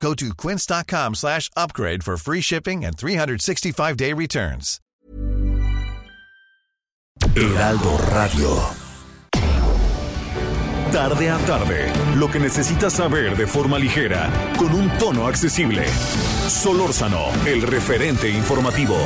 [0.00, 4.80] Go to quince.com slash upgrade for free shipping and 365-day returns.
[7.34, 8.86] Heraldo Radio.
[10.92, 15.86] Tarde a tarde, lo que necesitas saber de forma ligera, con un tono accesible.
[16.48, 18.96] Solórzano, el referente informativo.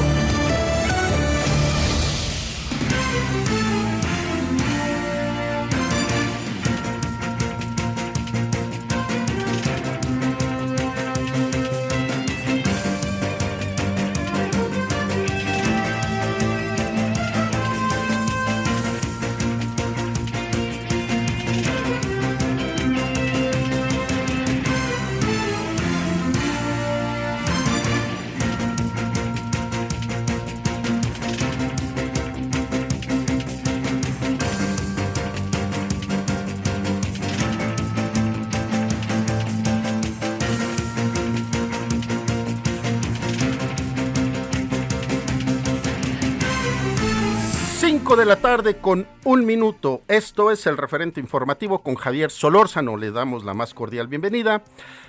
[48.21, 50.03] De la tarde con un minuto.
[50.07, 52.99] Esto es el referente informativo con Javier Solórzano.
[52.99, 54.63] Le damos la más cordial bienvenida.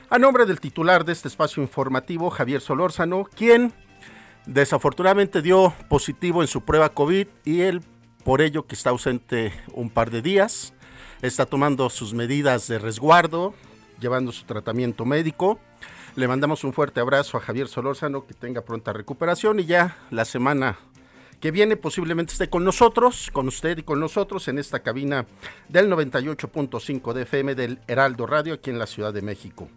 [0.09, 3.73] A nombre del titular de este espacio informativo, Javier Solórzano, quien
[4.45, 7.81] desafortunadamente dio positivo en su prueba COVID y él
[8.23, 10.73] por ello que está ausente un par de días.
[11.21, 13.53] Está tomando sus medidas de resguardo,
[13.99, 15.59] llevando su tratamiento médico.
[16.15, 20.23] Le mandamos un fuerte abrazo a Javier Solórzano, que tenga pronta recuperación y ya la
[20.23, 20.79] semana
[21.41, 25.25] que viene posiblemente esté con nosotros, con usted y con nosotros en esta cabina
[25.67, 29.67] del 98.5 de FM del Heraldo Radio aquí en la Ciudad de México.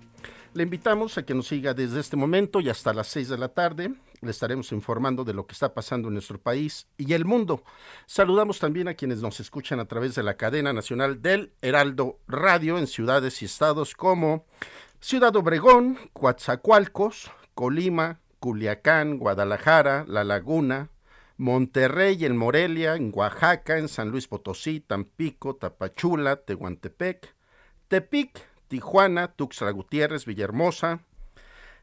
[0.53, 3.49] Le invitamos a que nos siga desde este momento y hasta las 6 de la
[3.49, 3.94] tarde.
[4.21, 7.65] Le estaremos informando de lo que está pasando en nuestro país y el mundo.
[8.05, 12.77] Saludamos también a quienes nos escuchan a través de la cadena nacional del Heraldo Radio
[12.77, 14.44] en ciudades y estados como
[15.00, 20.91] Ciudad Obregón, Coatzacoalcos, Colima, Culiacán, Guadalajara, La Laguna,
[21.37, 27.34] Monterrey, en Morelia, en Oaxaca, en San Luis Potosí, Tampico, Tapachula, Tehuantepec,
[27.89, 31.00] Tepic, Tijuana, Tuxtla Gutiérrez, Villahermosa,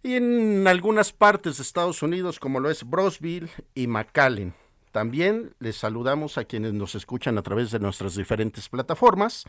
[0.04, 4.54] y en algunas partes de Estados Unidos como lo es Brosville y McAllen.
[4.92, 9.46] También les saludamos a quienes nos escuchan a través de nuestras diferentes plataformas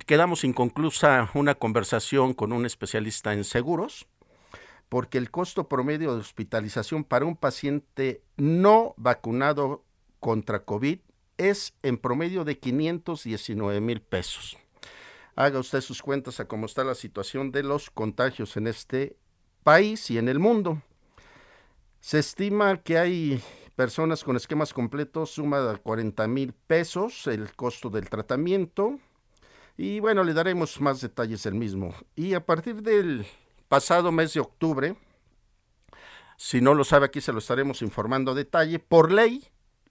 [0.07, 4.07] quedamos inconclusa una conversación con un especialista en seguros
[4.89, 9.85] porque el costo promedio de hospitalización para un paciente no vacunado
[10.21, 11.01] contra COVID
[11.37, 14.57] es en promedio de 519 mil pesos.
[15.37, 19.17] Haga usted sus cuentas a cómo está la situación de los contagios en este
[19.65, 20.81] país y en el mundo.
[22.01, 23.43] Se estima que hay
[23.75, 29.01] personas con esquemas completos, suma de 40 mil pesos el costo del tratamiento.
[29.77, 31.95] Y bueno, le daremos más detalles del mismo.
[32.15, 33.27] Y a partir del
[33.69, 34.97] pasado mes de octubre,
[36.37, 39.49] si no lo sabe aquí se lo estaremos informando a detalle, por ley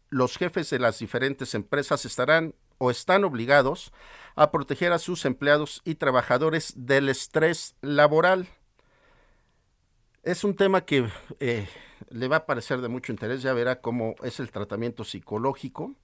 [0.09, 3.91] los jefes de las diferentes empresas estarán o están obligados
[4.35, 8.47] a proteger a sus empleados y trabajadores del estrés laboral.
[10.21, 11.67] Es un tema que eh,
[12.09, 15.95] le va a parecer de mucho interés, ya verá cómo es el tratamiento psicológico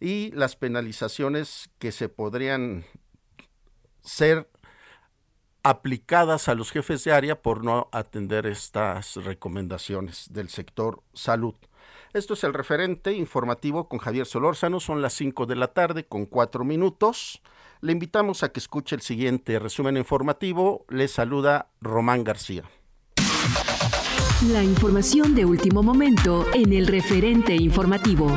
[0.00, 2.84] y las penalizaciones que se podrían
[4.02, 4.50] ser
[5.64, 11.54] aplicadas a los jefes de área por no atender estas recomendaciones del sector salud.
[12.12, 14.78] Esto es el referente informativo con Javier Solórzano.
[14.78, 17.42] Son las 5 de la tarde con 4 minutos.
[17.80, 20.84] Le invitamos a que escuche el siguiente resumen informativo.
[20.90, 22.62] Le saluda Román García.
[24.52, 28.36] La información de último momento en el referente informativo.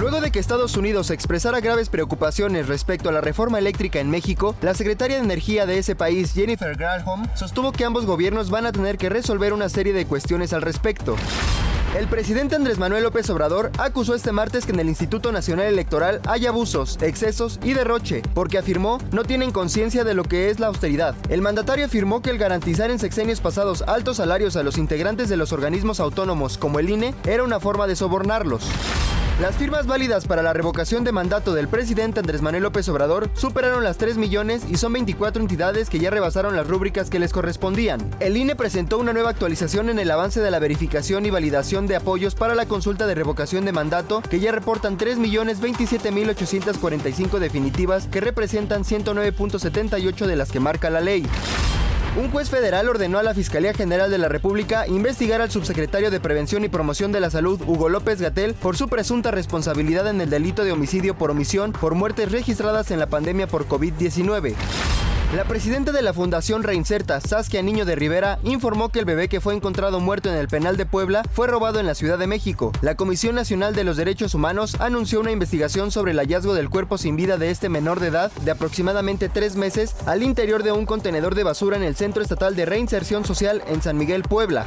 [0.00, 4.56] Luego de que Estados Unidos expresara graves preocupaciones respecto a la reforma eléctrica en México,
[4.62, 8.72] la secretaria de Energía de ese país, Jennifer Granholm, sostuvo que ambos gobiernos van a
[8.72, 11.16] tener que resolver una serie de cuestiones al respecto.
[11.98, 16.22] El presidente Andrés Manuel López Obrador acusó este martes que en el Instituto Nacional Electoral
[16.26, 20.68] hay abusos, excesos y derroche, porque afirmó no tienen conciencia de lo que es la
[20.68, 21.14] austeridad.
[21.28, 25.36] El mandatario afirmó que el garantizar en sexenios pasados altos salarios a los integrantes de
[25.36, 28.62] los organismos autónomos como el INE era una forma de sobornarlos.
[29.40, 33.82] Las firmas válidas para la revocación de mandato del presidente Andrés Manuel López Obrador superaron
[33.82, 38.02] las 3 millones y son 24 entidades que ya rebasaron las rúbricas que les correspondían.
[38.20, 41.96] El INE presentó una nueva actualización en el avance de la verificación y validación de
[41.96, 46.28] apoyos para la consulta de revocación de mandato que ya reportan 3 millones 27 mil
[46.28, 51.24] 845 definitivas que representan 109.78 de las que marca la ley.
[52.16, 56.18] Un juez federal ordenó a la Fiscalía General de la República investigar al subsecretario de
[56.18, 60.28] Prevención y Promoción de la Salud, Hugo López Gatel, por su presunta responsabilidad en el
[60.28, 64.56] delito de homicidio por omisión por muertes registradas en la pandemia por COVID-19.
[65.36, 69.40] La presidenta de la Fundación Reinserta, Saskia Niño de Rivera, informó que el bebé que
[69.40, 72.72] fue encontrado muerto en el penal de Puebla fue robado en la Ciudad de México.
[72.82, 76.98] La Comisión Nacional de los Derechos Humanos anunció una investigación sobre el hallazgo del cuerpo
[76.98, 80.84] sin vida de este menor de edad de aproximadamente tres meses al interior de un
[80.84, 84.66] contenedor de basura en el Centro Estatal de Reinserción Social en San Miguel, Puebla.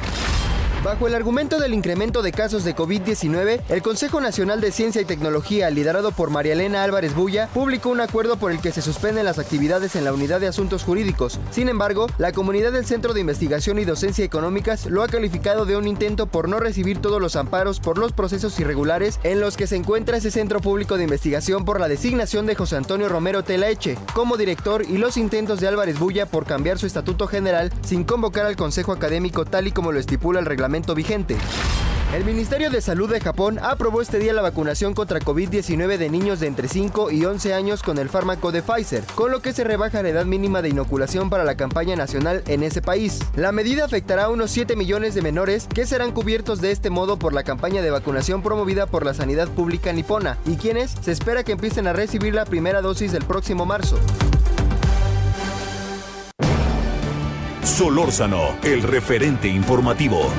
[0.84, 5.06] Bajo el argumento del incremento de casos de COVID-19, el Consejo Nacional de Ciencia y
[5.06, 9.24] Tecnología, liderado por María Elena Álvarez Bulla, publicó un acuerdo por el que se suspenden
[9.24, 11.40] las actividades en la Unidad de Asuntos Jurídicos.
[11.50, 15.78] Sin embargo, la comunidad del Centro de Investigación y Docencia Económicas lo ha calificado de
[15.78, 19.66] un intento por no recibir todos los amparos por los procesos irregulares en los que
[19.66, 23.96] se encuentra ese centro público de investigación por la designación de José Antonio Romero Telaeche
[24.12, 28.44] como director y los intentos de Álvarez Bulla por cambiar su estatuto general sin convocar
[28.44, 31.36] al Consejo Académico tal y como lo estipula el reglamento vigente.
[32.12, 36.38] El Ministerio de Salud de Japón aprobó este día la vacunación contra COVID-19 de niños
[36.40, 39.64] de entre 5 y 11 años con el fármaco de Pfizer, con lo que se
[39.64, 43.20] rebaja la edad mínima de inoculación para la campaña nacional en ese país.
[43.36, 47.18] La medida afectará a unos 7 millones de menores que serán cubiertos de este modo
[47.18, 51.42] por la campaña de vacunación promovida por la sanidad pública nipona y quienes se espera
[51.42, 53.98] que empiecen a recibir la primera dosis el próximo marzo.
[57.64, 60.30] Solórzano, el referente informativo.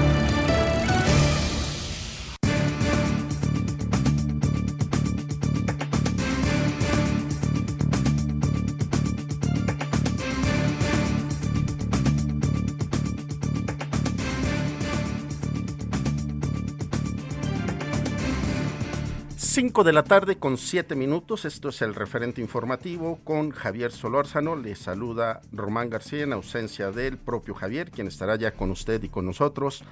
[19.75, 21.43] 5 de la tarde con 7 minutos.
[21.43, 24.55] Esto es el referente informativo con Javier Solórzano.
[24.55, 29.09] Le saluda Román García en ausencia del propio Javier, quien estará ya con usted y
[29.09, 29.83] con nosotros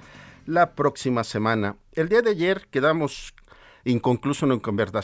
[0.46, 1.76] la próxima semana.
[1.92, 3.34] El día de ayer quedamos
[3.84, 4.58] inconcluso en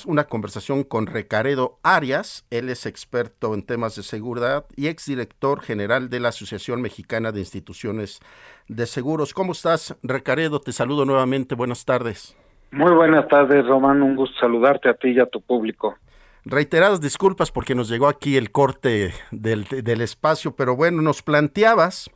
[0.07, 2.47] una conversación con Recaredo Arias.
[2.49, 7.41] Él es experto en temas de seguridad y exdirector general de la Asociación Mexicana de
[7.41, 8.21] Instituciones
[8.67, 9.35] de Seguros.
[9.35, 10.59] ¿Cómo estás, Recaredo?
[10.59, 11.55] Te saludo nuevamente.
[11.55, 12.35] Buenas tardes.
[12.73, 14.03] Muy buenas tardes, Román.
[14.03, 15.97] Un gusto saludarte a ti y a tu público.
[16.45, 22.11] Reiteradas disculpas porque nos llegó aquí el corte del, del espacio, pero bueno, nos planteabas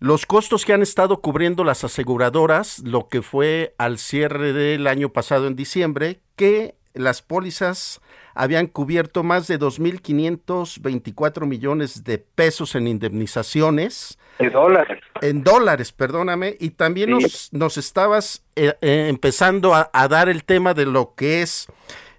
[0.00, 5.08] los costos que han estado cubriendo las aseguradoras, lo que fue al cierre del año
[5.10, 8.00] pasado en diciembre, que las pólizas
[8.38, 15.00] habían cubierto más de 2.524 millones de pesos en indemnizaciones en dólares.
[15.20, 16.56] En dólares, perdóname.
[16.60, 21.42] Y también nos, nos estabas eh, eh, empezando a, dar el tema de lo que
[21.42, 21.66] es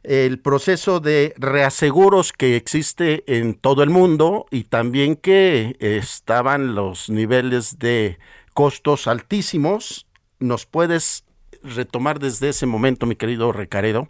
[0.04, 7.10] el proceso de reaseguros que existe en todo el mundo y también que estaban los
[7.10, 8.19] niveles de
[8.54, 10.06] costos altísimos.
[10.40, 11.23] ¿Nos puedes
[11.64, 14.09] retomar desde ese momento, mi querido Recaredo?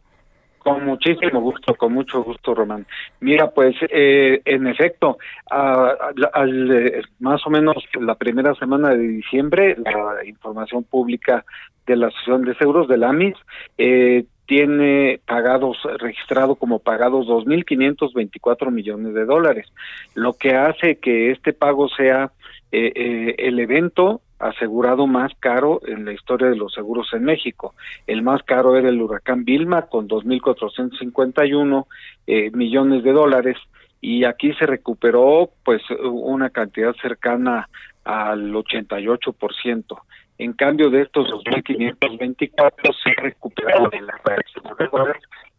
[0.59, 2.85] Con muchísimo gusto, con mucho gusto, Román.
[3.21, 5.17] Mira, pues, eh, en efecto,
[5.49, 11.45] al, eh, más o menos la primera semana de diciembre, la información pública
[11.87, 13.35] de la Asociación de Seguros del AMIS
[13.77, 19.67] eh, tiene pagados, registrado como pagados 2.524 millones de dólares,
[20.13, 22.31] lo que hace que este pago sea
[22.71, 27.75] el evento asegurado más caro en la historia de los seguros en México.
[28.07, 31.85] El más caro era el huracán Vilma con 2.451
[32.27, 33.57] eh, millones de dólares
[34.01, 37.67] y aquí se recuperó pues una cantidad cercana
[38.05, 40.01] al 88%.
[40.37, 44.17] En cambio de estos 2.524 se recuperaron en la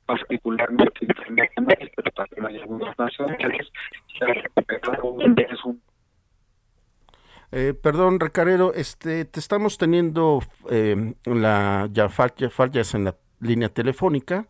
[0.07, 3.69] particularmente en pero también hay algunos nacionales,
[4.19, 5.35] se ha recuperado un
[7.53, 10.41] eh, perdón, Recarero, este, te estamos teniendo
[10.71, 14.47] eh, la, ya fallas en la línea telefónica.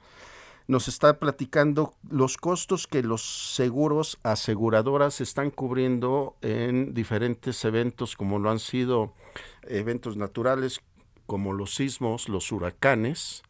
[0.69, 8.39] Nos está platicando los costos que los seguros aseguradoras están cubriendo en diferentes eventos, como
[8.39, 9.15] lo han sido
[9.63, 10.81] eventos naturales
[11.27, 13.43] como los sismos, los huracanes.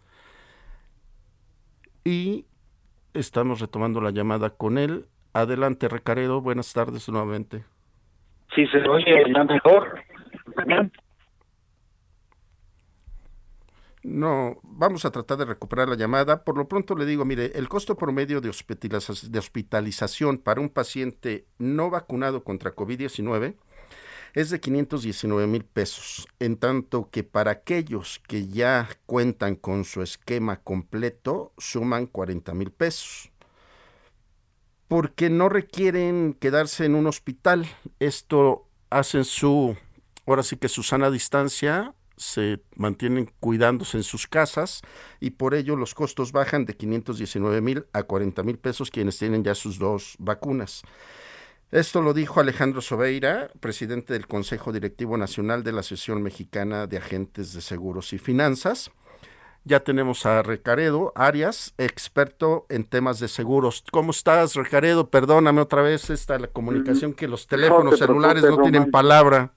[2.05, 2.47] Y
[3.15, 5.07] estamos retomando la llamada con él.
[5.33, 6.41] Adelante, Recaredo.
[6.41, 7.65] Buenas tardes nuevamente.
[8.61, 10.01] Sí, se oye mejor.
[14.03, 16.45] No, vamos a tratar de recuperar la llamada.
[16.45, 18.51] Por lo pronto le digo, mire, el costo promedio de
[19.39, 23.55] hospitalización para un paciente no vacunado contra COVID-19
[24.35, 30.03] es de 519 mil pesos, en tanto que para aquellos que ya cuentan con su
[30.03, 33.30] esquema completo suman 40 mil pesos.
[34.91, 37.65] Porque no requieren quedarse en un hospital.
[38.01, 39.77] Esto hacen su,
[40.27, 44.83] ahora sí que su sana distancia, se mantienen cuidándose en sus casas
[45.21, 49.45] y por ello los costos bajan de 519 mil a 40 mil pesos quienes tienen
[49.45, 50.83] ya sus dos vacunas.
[51.71, 56.99] Esto lo dijo Alejandro Sobeira, presidente del Consejo Directivo Nacional de la Asociación Mexicana de
[56.99, 58.91] Agentes de Seguros y Finanzas.
[59.65, 63.85] Ya tenemos a Recaredo Arias, experto en temas de seguros.
[63.93, 65.11] ¿Cómo estás, Recaredo?
[65.11, 69.51] Perdóname otra vez esta la comunicación que los teléfonos celulares no tienen palabra.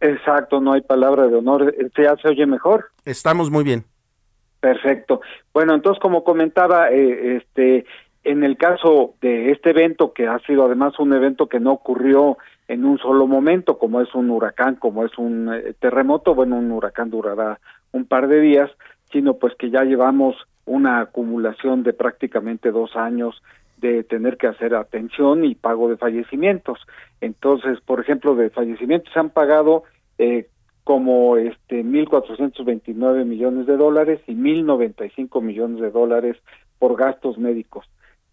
[0.00, 1.74] Exacto, no hay palabra de honor.
[1.76, 2.90] ¿Este ya se oye mejor?
[3.04, 3.84] Estamos muy bien.
[4.60, 5.22] Perfecto.
[5.52, 7.84] Bueno, entonces como comentaba, eh, este,
[8.22, 12.38] en el caso de este evento que ha sido además un evento que no ocurrió
[12.68, 16.70] en un solo momento, como es un huracán, como es un eh, terremoto, bueno, un
[16.70, 17.58] huracán durará
[17.92, 18.70] un par de días,
[19.12, 20.36] sino pues que ya llevamos
[20.66, 23.42] una acumulación de prácticamente dos años
[23.78, 26.78] de tener que hacer atención y pago de fallecimientos.
[27.20, 29.84] Entonces, por ejemplo, de fallecimientos se han pagado
[30.18, 30.48] eh,
[30.84, 36.36] como este 1.429 millones de dólares y 1.095 millones de dólares
[36.78, 37.86] por gastos médicos.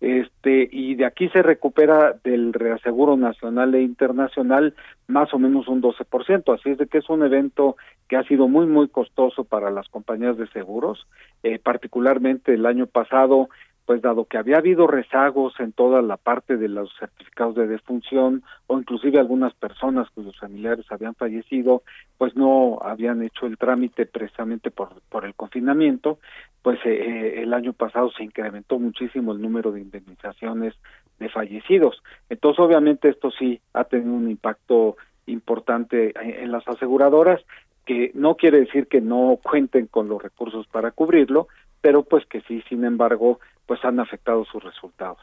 [0.05, 4.75] Este, y de aquí se recupera del reaseguro nacional e internacional
[5.07, 7.75] más o menos un 12%, así es de que es un evento
[8.07, 11.07] que ha sido muy muy costoso para las compañías de seguros,
[11.41, 13.49] eh, particularmente el año pasado
[13.85, 18.43] pues dado que había habido rezagos en toda la parte de los certificados de defunción
[18.67, 21.83] o inclusive algunas personas cuyos familiares habían fallecido,
[22.17, 26.19] pues no habían hecho el trámite precisamente por, por el confinamiento,
[26.63, 30.73] pues eh, eh, el año pasado se incrementó muchísimo el número de indemnizaciones
[31.19, 32.01] de fallecidos.
[32.29, 37.41] Entonces, obviamente esto sí ha tenido un impacto importante en las aseguradoras,
[37.85, 41.47] que no quiere decir que no cuenten con los recursos para cubrirlo,
[41.81, 45.21] pero pues que sí, sin embargo, pues han afectado sus resultados.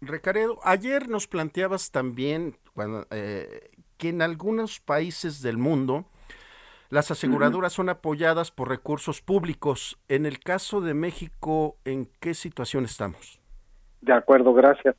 [0.00, 2.56] Recaredo, ayer nos planteabas también
[3.10, 6.04] eh, que en algunos países del mundo
[6.90, 9.98] las aseguradoras son apoyadas por recursos públicos.
[10.08, 13.40] En el caso de México, ¿en qué situación estamos?
[14.00, 14.94] De acuerdo, gracias.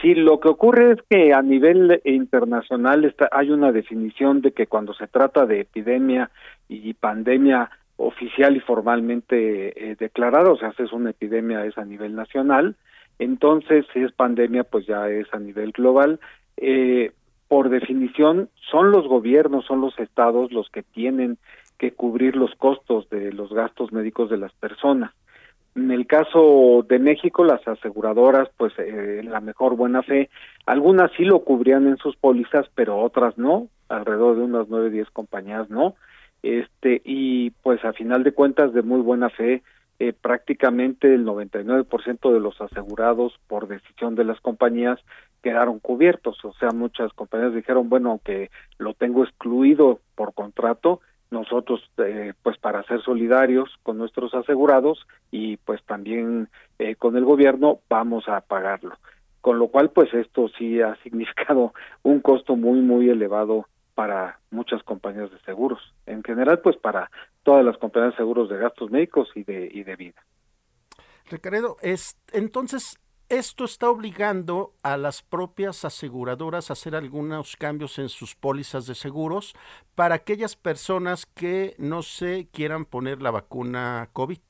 [0.00, 4.66] Sí, lo que ocurre es que a nivel internacional está, hay una definición de que
[4.66, 6.30] cuando se trata de epidemia
[6.68, 11.84] y pandemia oficial y formalmente eh, declarada, o sea, si es una epidemia es a
[11.84, 12.76] nivel nacional,
[13.18, 16.20] entonces si es pandemia pues ya es a nivel global.
[16.56, 17.12] Eh,
[17.48, 21.38] por definición son los gobiernos, son los estados los que tienen
[21.78, 25.12] que cubrir los costos de los gastos médicos de las personas.
[25.74, 30.28] En el caso de México, las aseguradoras, pues eh, la mejor buena fe,
[30.66, 35.10] algunas sí lo cubrían en sus pólizas, pero otras no, alrededor de unas nueve, diez
[35.10, 35.94] compañías no
[36.42, 39.62] este y pues a final de cuentas de muy buena fe
[39.98, 44.98] eh, prácticamente el 99% de los asegurados por decisión de las compañías
[45.42, 51.00] quedaron cubiertos, o sea, muchas compañías dijeron, bueno, aunque lo tengo excluido por contrato,
[51.32, 57.24] nosotros eh, pues para ser solidarios con nuestros asegurados y pues también eh, con el
[57.24, 58.96] gobierno vamos a pagarlo
[59.40, 61.72] con lo cual pues esto sí ha significado
[62.02, 65.80] un costo muy muy elevado para muchas compañías de seguros.
[66.06, 67.10] En general, pues para
[67.42, 70.22] todas las compañías de seguros de gastos médicos y de, y de vida.
[71.30, 78.10] Ricardo, es, entonces, esto está obligando a las propias aseguradoras a hacer algunos cambios en
[78.10, 79.54] sus pólizas de seguros
[79.94, 84.40] para aquellas personas que no se quieran poner la vacuna COVID.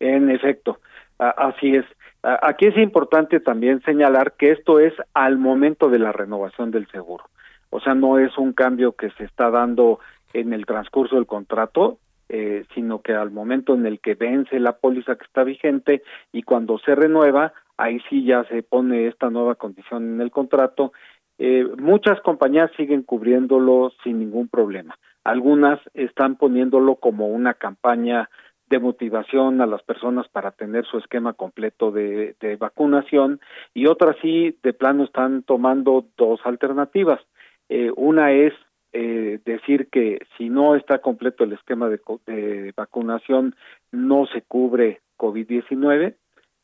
[0.00, 0.78] En efecto,
[1.18, 1.86] así es.
[2.22, 7.24] Aquí es importante también señalar que esto es al momento de la renovación del seguro.
[7.70, 10.00] O sea, no es un cambio que se está dando
[10.32, 14.78] en el transcurso del contrato, eh, sino que al momento en el que vence la
[14.78, 19.54] póliza que está vigente y cuando se renueva, ahí sí ya se pone esta nueva
[19.54, 20.92] condición en el contrato.
[21.38, 24.98] Eh, muchas compañías siguen cubriéndolo sin ningún problema.
[25.22, 28.28] Algunas están poniéndolo como una campaña
[28.68, 33.40] de motivación a las personas para tener su esquema completo de, de vacunación
[33.74, 37.20] y otras sí de plano están tomando dos alternativas.
[37.68, 38.52] Eh, una es
[38.98, 43.54] eh, decir que si no está completo el esquema de, vacunación
[43.92, 46.14] no se cubre COVID-19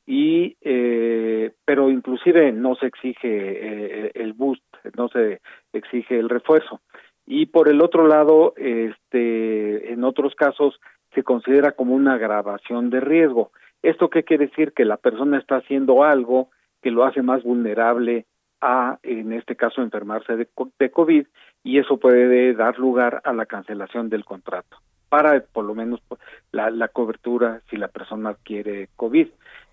[0.06, 4.64] y eh, pero inclusive no se exige eh, el boost,
[4.96, 5.42] no se
[5.74, 6.80] exige el refuerzo.
[7.26, 10.80] Y por el otro lado, este en otros casos
[11.14, 13.52] se considera como una agravación de riesgo.
[13.82, 14.72] ¿Esto qué quiere decir?
[14.72, 16.48] Que la persona está haciendo algo
[16.80, 18.24] que lo hace más vulnerable
[18.62, 21.26] a, en este caso, enfermarse de, COVID
[21.64, 24.78] y eso puede dar lugar a la cancelación del contrato
[25.08, 26.00] para por lo menos
[26.52, 29.28] la, la cobertura si la persona adquiere COVID.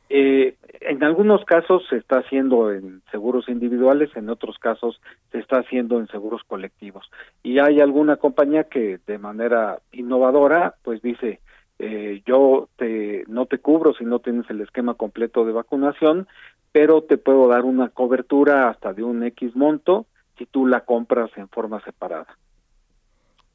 [0.10, 5.00] Eh, en algunos casos se está haciendo en seguros individuales, en otros casos
[5.32, 7.10] se está haciendo en seguros colectivos.
[7.44, 11.40] Y hay alguna compañía que de manera innovadora, pues dice,
[11.80, 16.28] eh, yo te, no te cubro si no tienes el esquema completo de vacunación,
[16.72, 20.06] pero te puedo dar una cobertura hasta de un X monto
[20.38, 22.28] si tú la compras en forma separada.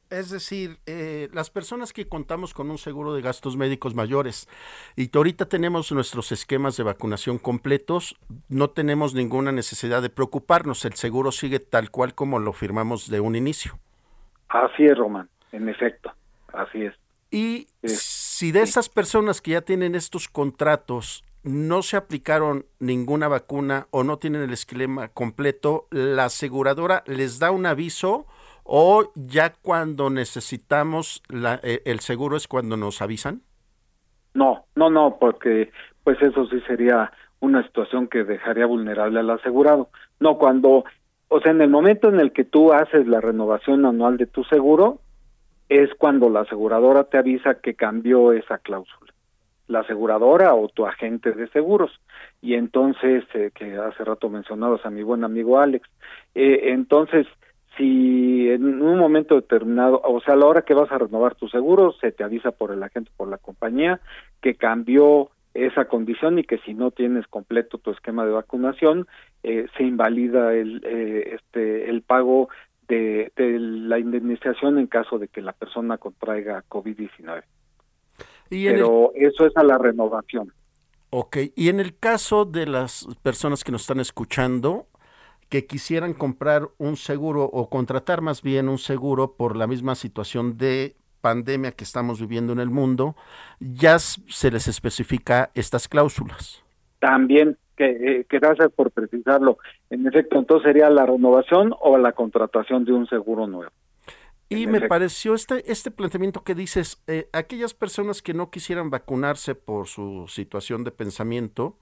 [0.09, 4.47] Es decir, eh, las personas que contamos con un seguro de gastos médicos mayores
[4.95, 8.15] y ahorita tenemos nuestros esquemas de vacunación completos,
[8.47, 10.85] no tenemos ninguna necesidad de preocuparnos.
[10.85, 13.73] El seguro sigue tal cual como lo firmamos de un inicio.
[14.49, 16.11] Así es, Román, en efecto,
[16.53, 16.93] así es.
[17.35, 23.87] Y si de esas personas que ya tienen estos contratos no se aplicaron ninguna vacuna
[23.91, 28.25] o no tienen el esquema completo, la aseguradora les da un aviso
[28.63, 33.41] o ya cuando necesitamos la, eh, el seguro es cuando nos avisan?
[34.33, 35.73] No, no, no, porque
[36.05, 37.11] pues eso sí sería
[37.41, 39.89] una situación que dejaría vulnerable al asegurado.
[40.21, 40.85] No, cuando,
[41.27, 44.45] o sea, en el momento en el que tú haces la renovación anual de tu
[44.45, 45.01] seguro,
[45.69, 49.05] es cuando la aseguradora te avisa que cambió esa cláusula
[49.67, 51.91] la aseguradora o tu agente de seguros.
[52.41, 55.87] Y entonces, eh, que hace rato mencionabas a mi buen amigo Alex,
[56.35, 57.27] eh, entonces,
[57.77, 61.47] si en un momento determinado, o sea, a la hora que vas a renovar tu
[61.49, 63.99] seguro, se te avisa por el agente, por la compañía,
[64.41, 69.07] que cambió esa condición y que si no tienes completo tu esquema de vacunación,
[69.43, 72.49] eh, se invalida el, este, el pago
[72.87, 77.43] de, de la indemnización en caso de que la persona contraiga COVID-19.
[78.49, 80.53] Pero eso es a la renovación.
[81.09, 84.87] Ok, y en el caso de las personas que nos están escuchando,
[85.49, 90.57] que quisieran comprar un seguro o contratar más bien un seguro por la misma situación
[90.57, 93.15] de pandemia que estamos viviendo en el mundo,
[93.59, 96.63] ya se les especifica estas cláusulas.
[96.99, 99.57] También, que, eh, gracias por precisarlo.
[99.89, 103.71] En efecto, entonces sería la renovación o la contratación de un seguro nuevo.
[104.47, 109.55] Y me pareció este, este planteamiento que dices, eh, aquellas personas que no quisieran vacunarse
[109.55, 111.77] por su situación de pensamiento,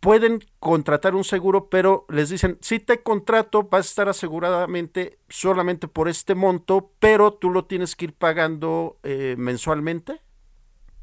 [0.00, 5.88] pueden contratar un seguro, pero les dicen, si te contrato, vas a estar aseguradamente solamente
[5.88, 10.20] por este monto, pero tú lo tienes que ir pagando eh, mensualmente.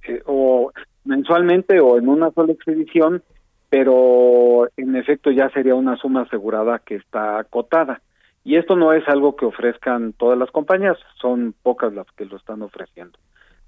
[0.08, 0.72] Eh, o
[1.04, 3.24] mensualmente o en una sola expedición,
[3.76, 8.00] pero en efecto ya sería una suma asegurada que está acotada.
[8.46, 12.38] Y esto no es algo que ofrezcan todas las compañías, son pocas las que lo
[12.38, 13.20] están ofreciendo,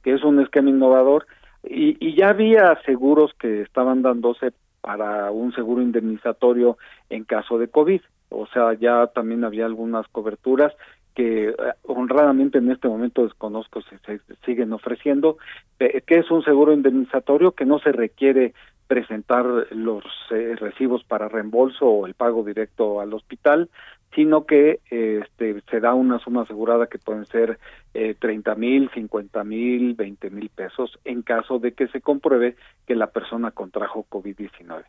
[0.03, 1.27] que es un esquema innovador
[1.61, 6.77] y, y ya había seguros que estaban dándose para un seguro indemnizatorio
[7.09, 10.71] en caso de COVID, o sea, ya también había algunas coberturas
[11.15, 15.37] que eh, honradamente en este momento desconozco si se siguen ofreciendo,
[15.79, 18.53] eh, que es un seguro indemnizatorio que no se requiere
[18.87, 23.69] presentar los eh, recibos para reembolso o el pago directo al hospital,
[24.15, 27.59] sino que este, se da una suma asegurada que pueden ser
[27.93, 32.55] eh, 30 mil, 50 mil, 20 mil pesos en caso de que se compruebe
[32.87, 34.85] que la persona contrajo COVID-19.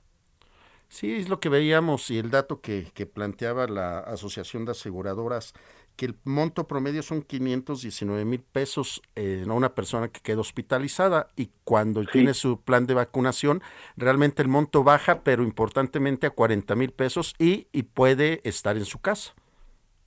[0.89, 5.53] Sí, es lo que veíamos y el dato que, que planteaba la Asociación de Aseguradoras
[5.99, 11.51] que el monto promedio son 519 mil pesos en una persona que queda hospitalizada y
[11.65, 13.63] cuando tiene su plan de vacunación,
[13.97, 18.85] realmente el monto baja, pero importantemente a 40 mil pesos y, y puede estar en
[18.85, 19.35] su casa.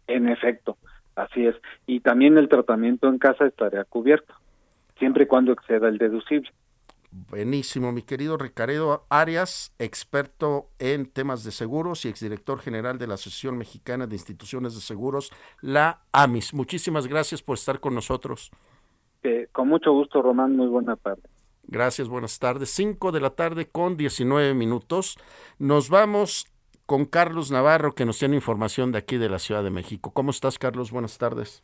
[0.08, 0.77] En efecto,
[1.15, 1.56] así es.
[1.86, 4.34] Y también el tratamiento en casa estaría cubierto,
[4.97, 6.49] siempre y cuando exceda el deducible.
[7.13, 13.15] Buenísimo, mi querido Ricardo Arias, experto en temas de seguros y exdirector general de la
[13.15, 16.54] Asociación Mexicana de Instituciones de Seguros, la AMIS.
[16.54, 18.50] Muchísimas gracias por estar con nosotros.
[19.52, 20.56] con mucho gusto, Román.
[20.56, 21.24] Muy buena tarde.
[21.63, 22.69] Gracias, buenas tardes.
[22.69, 25.17] Cinco de la tarde con 19 minutos.
[25.60, 26.47] Nos vamos
[26.86, 30.12] con Carlos Navarro, que nos tiene información de aquí de la Ciudad de México.
[30.12, 30.91] ¿Cómo estás, Carlos?
[30.91, 31.62] Buenas tardes.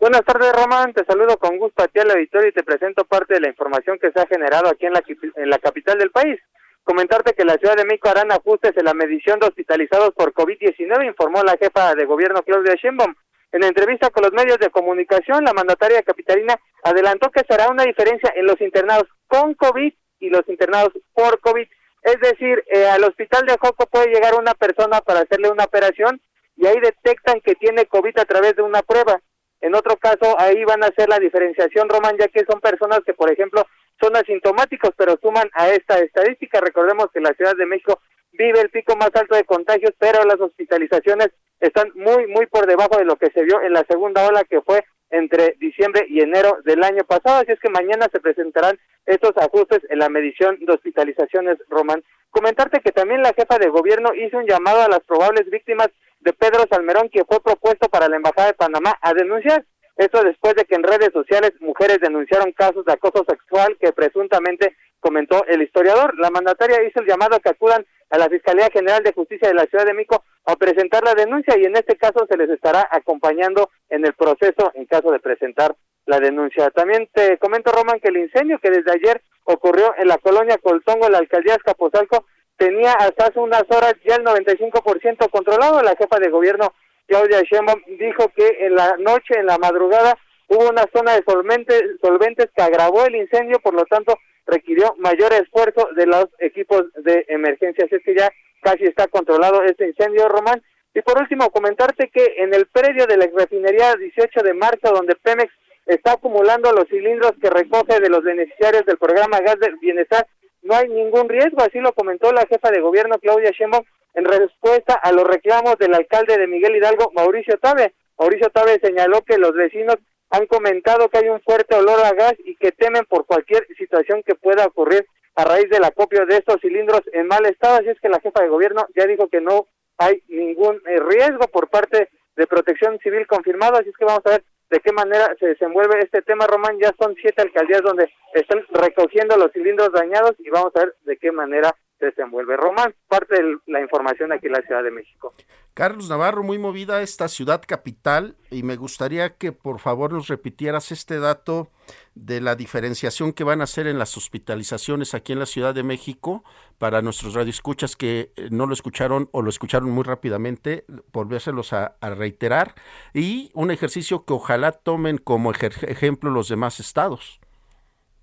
[0.00, 0.94] Buenas tardes, Román.
[0.94, 3.98] Te saludo con gusto a ti al auditorio y te presento parte de la información
[3.98, 5.02] que se ha generado aquí en la,
[5.36, 6.40] en la capital del país.
[6.84, 11.06] Comentarte que la Ciudad de México harán ajustes en la medición de hospitalizados por COVID-19,
[11.06, 13.14] informó la jefa de gobierno Claudia Sheinbaum.
[13.52, 18.32] En entrevista con los medios de comunicación, la mandataria capitalina adelantó que será una diferencia
[18.36, 21.68] en los internados con COVID y los internados por COVID.
[22.04, 26.22] Es decir, eh, al hospital de Joco puede llegar una persona para hacerle una operación
[26.56, 29.20] y ahí detectan que tiene COVID a través de una prueba.
[29.60, 33.14] En otro caso, ahí van a hacer la diferenciación, Román, ya que son personas que,
[33.14, 33.66] por ejemplo,
[34.00, 36.60] son asintomáticos, pero suman a esta estadística.
[36.60, 38.00] Recordemos que la Ciudad de México
[38.32, 41.28] vive el pico más alto de contagios, pero las hospitalizaciones
[41.60, 44.62] están muy, muy por debajo de lo que se vio en la segunda ola, que
[44.62, 47.40] fue entre diciembre y enero del año pasado.
[47.40, 52.02] Así es que mañana se presentarán estos ajustes en la medición de hospitalizaciones, Román.
[52.30, 55.88] Comentarte que también la jefa de gobierno hizo un llamado a las probables víctimas
[56.20, 59.64] de Pedro Salmerón, que fue propuesto para la Embajada de Panamá a denunciar.
[59.96, 64.76] Esto después de que en redes sociales mujeres denunciaron casos de acoso sexual que presuntamente
[65.00, 66.16] comentó el historiador.
[66.18, 69.54] La mandataria hizo el llamado a que acudan a la Fiscalía General de Justicia de
[69.54, 72.86] la Ciudad de México a presentar la denuncia y en este caso se les estará
[72.90, 75.74] acompañando en el proceso en caso de presentar
[76.06, 76.70] la denuncia.
[76.70, 81.06] También te comento, Roman, que el incendio que desde ayer ocurrió en la colonia Coltongo,
[81.06, 85.82] en la alcaldía Escaposalco, tenía hasta hace unas horas ya el 95% controlado.
[85.82, 86.74] La jefa de gobierno,
[87.06, 90.18] Claudia Sheinbaum, dijo que en la noche, en la madrugada,
[90.48, 94.16] hubo una zona de solventes, solventes que agravó el incendio, por lo tanto,
[94.46, 97.84] requirió mayor esfuerzo de los equipos de emergencia.
[97.84, 98.30] Así es que ya
[98.62, 100.62] casi está controlado este incendio, Román.
[100.94, 105.14] Y por último, comentarte que en el predio de la refinería 18 de marzo, donde
[105.16, 105.52] Pemex
[105.86, 110.26] está acumulando los cilindros que recoge de los beneficiarios del programa Gas del Bienestar,
[110.62, 114.94] no hay ningún riesgo, así lo comentó la jefa de gobierno Claudia Sheinbaum en respuesta
[114.94, 117.94] a los reclamos del alcalde de Miguel Hidalgo, Mauricio Tabe.
[118.18, 119.96] Mauricio Tabe señaló que los vecinos
[120.30, 124.22] han comentado que hay un fuerte olor a gas y que temen por cualquier situación
[124.24, 127.76] que pueda ocurrir a raíz del acopio de estos cilindros en mal estado.
[127.76, 129.66] Así es que la jefa de gobierno ya dijo que no
[129.98, 133.76] hay ningún eh, riesgo por parte de protección civil confirmado.
[133.76, 136.78] Así es que vamos a ver de qué manera se desenvuelve este tema, Román.
[136.80, 141.16] Ya son siete alcaldías donde están recogiendo los cilindros dañados y vamos a ver de
[141.16, 142.56] qué manera desenvuelve.
[142.56, 145.34] Román, parte de la información aquí en la Ciudad de México.
[145.74, 150.90] Carlos Navarro, muy movida esta ciudad capital y me gustaría que por favor nos repitieras
[150.90, 151.70] este dato
[152.14, 155.82] de la diferenciación que van a hacer en las hospitalizaciones aquí en la Ciudad de
[155.82, 156.44] México
[156.78, 161.96] para nuestros radioescuchas que eh, no lo escucharon o lo escucharon muy rápidamente, volvérselos a,
[162.00, 162.74] a reiterar
[163.14, 167.40] y un ejercicio que ojalá tomen como ejemplo los demás estados.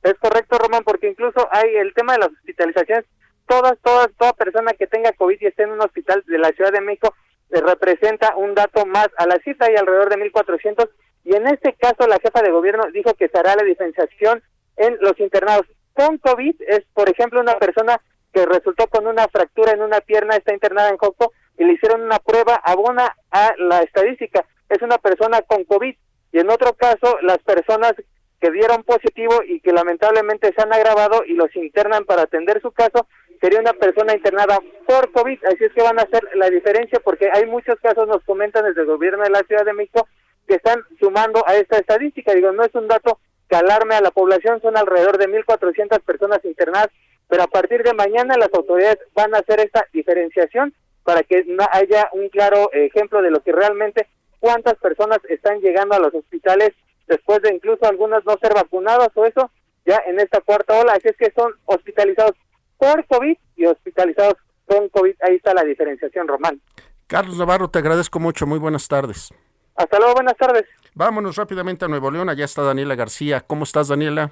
[0.04, 3.06] Es correcto, Román, porque incluso hay el tema de las hospitalizaciones
[3.48, 6.72] todas, todas, toda persona que tenga COVID y esté en un hospital de la Ciudad
[6.72, 7.14] de México
[7.50, 10.90] le representa un dato más a la cita y alrededor de 1.400
[11.24, 14.44] y en este caso la jefa de gobierno dijo que se hará la diferenciación
[14.78, 15.66] en los internados.
[15.94, 18.00] Con COVID es por ejemplo una persona
[18.34, 22.02] que resultó con una fractura en una pierna está internada en Joco y le hicieron
[22.02, 24.46] una prueba abona a la estadística.
[24.70, 25.96] Es una persona con COVID.
[26.34, 27.94] Y en otro caso las personas
[28.40, 32.72] que dieron positivo y que lamentablemente se han agravado y los internan para atender su
[32.72, 33.08] caso
[33.42, 37.30] sería una persona internada por COVID, así es que van a hacer la diferencia porque
[37.32, 40.08] hay muchos casos, nos comentan desde el gobierno de la Ciudad de México,
[40.48, 42.34] que están sumando a esta estadística.
[42.34, 43.20] Digo, no es un dato
[43.50, 46.90] que alarme a la población, son alrededor de 1.400 personas internadas,
[47.28, 50.74] pero a partir de mañana las autoridades van a hacer esta diferenciación
[51.04, 54.08] para que haya un claro ejemplo de lo que realmente
[54.40, 56.72] cuántas personas están llegando a los hospitales
[57.08, 59.50] después de incluso algunas no ser vacunadas o eso,
[59.86, 62.34] ya en esta cuarta ola, así es que son hospitalizados
[62.78, 64.36] por COVID y hospitalizados
[64.68, 65.16] con COVID.
[65.22, 66.62] Ahí está la diferenciación, Román.
[67.08, 68.46] Carlos Navarro, te agradezco mucho.
[68.46, 69.34] Muy buenas tardes.
[69.76, 70.66] Hasta luego, buenas tardes.
[70.96, 72.30] Vámonos rápidamente a Nuevo León.
[72.30, 73.42] Allá está Daniela García.
[73.42, 74.32] ¿Cómo estás, Daniela?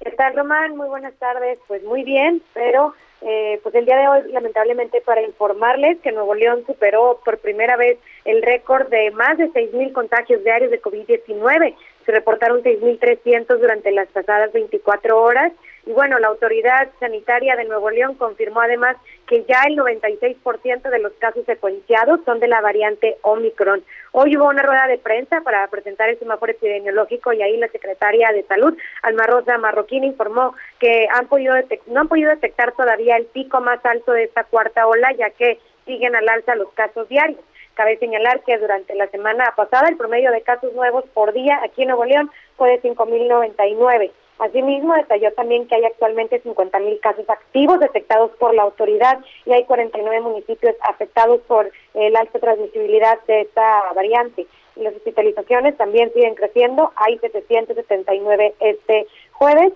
[0.00, 0.76] ¿Qué tal, Román?
[0.76, 1.58] Muy buenas tardes.
[1.68, 6.34] Pues muy bien, pero eh, pues el día de hoy, lamentablemente, para informarles que Nuevo
[6.34, 11.76] León superó por primera vez el récord de más de 6.000 contagios diarios de COVID-19.
[12.04, 15.52] Se reportaron 6.300 durante las pasadas 24 horas
[15.84, 20.98] y bueno, la autoridad sanitaria de Nuevo León confirmó además que ya el 96% de
[21.00, 23.82] los casos secuenciados son de la variante Omicron.
[24.12, 28.30] Hoy hubo una rueda de prensa para presentar el semáforo epidemiológico y ahí la secretaria
[28.30, 31.54] de Salud, Alma Rosa Marroquín, informó que han podido
[31.86, 35.58] no han podido detectar todavía el pico más alto de esta cuarta ola, ya que
[35.84, 37.40] siguen al alza los casos diarios.
[37.74, 41.82] Cabe señalar que durante la semana pasada el promedio de casos nuevos por día aquí
[41.82, 44.10] en Nuevo León fue de 5.099.
[44.38, 49.64] Asimismo, detalló también que hay actualmente 50.000 casos activos detectados por la autoridad y hay
[49.64, 54.46] 49 municipios afectados por el alta transmisibilidad de esta variante.
[54.74, 59.72] Las hospitalizaciones también siguen creciendo, hay 779 este jueves.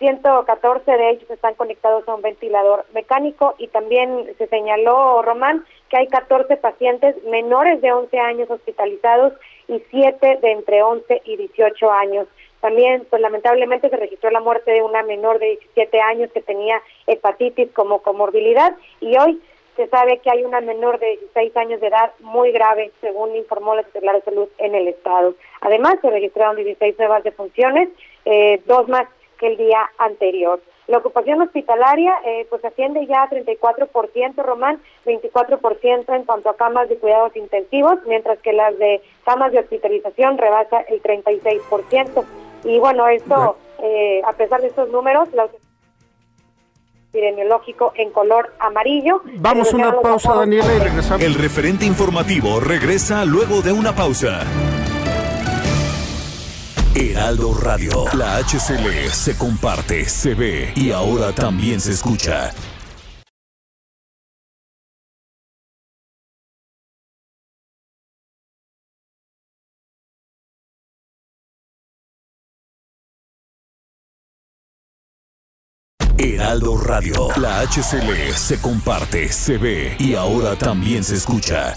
[0.00, 5.98] 114 de ellos están conectados a un ventilador mecánico y también se señaló, Román, que
[5.98, 9.34] hay 14 pacientes menores de 11 años hospitalizados
[9.68, 12.26] y 7 de entre 11 y 18 años.
[12.62, 16.80] También, pues lamentablemente se registró la muerte de una menor de 17 años que tenía
[17.06, 19.42] hepatitis como comorbilidad y hoy
[19.76, 23.74] se sabe que hay una menor de 16 años de edad muy grave, según informó
[23.74, 25.34] la Secretaría de Salud en el estado.
[25.60, 27.90] Además, se registraron 16 nuevas defunciones,
[28.24, 29.06] eh, dos más
[29.40, 30.60] que el día anterior.
[30.86, 36.88] La ocupación hospitalaria eh, pues asciende ya a 34%, Román, 24% en cuanto a camas
[36.88, 42.24] de cuidados intensivos, mientras que las de camas de hospitalización rebasa el 36%.
[42.64, 45.48] Y bueno, esto, eh, a pesar de estos números, la
[47.12, 49.22] epidemiológico en color amarillo.
[49.36, 51.22] Vamos a una pausa, Daniela, y regresamos.
[51.22, 54.44] El referente informativo regresa luego de una pausa.
[56.92, 58.04] Heraldo Radio.
[58.14, 62.50] La HCL se comparte, se ve y ahora también se escucha.
[76.18, 77.28] Heraldo Radio.
[77.36, 81.76] La HCL se comparte, se ve y ahora también se escucha.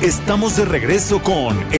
[0.00, 1.79] Estamos de regreso con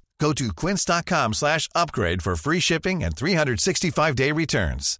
[0.21, 4.99] Go to quince.com slash upgrade for free shipping and 365-day returns.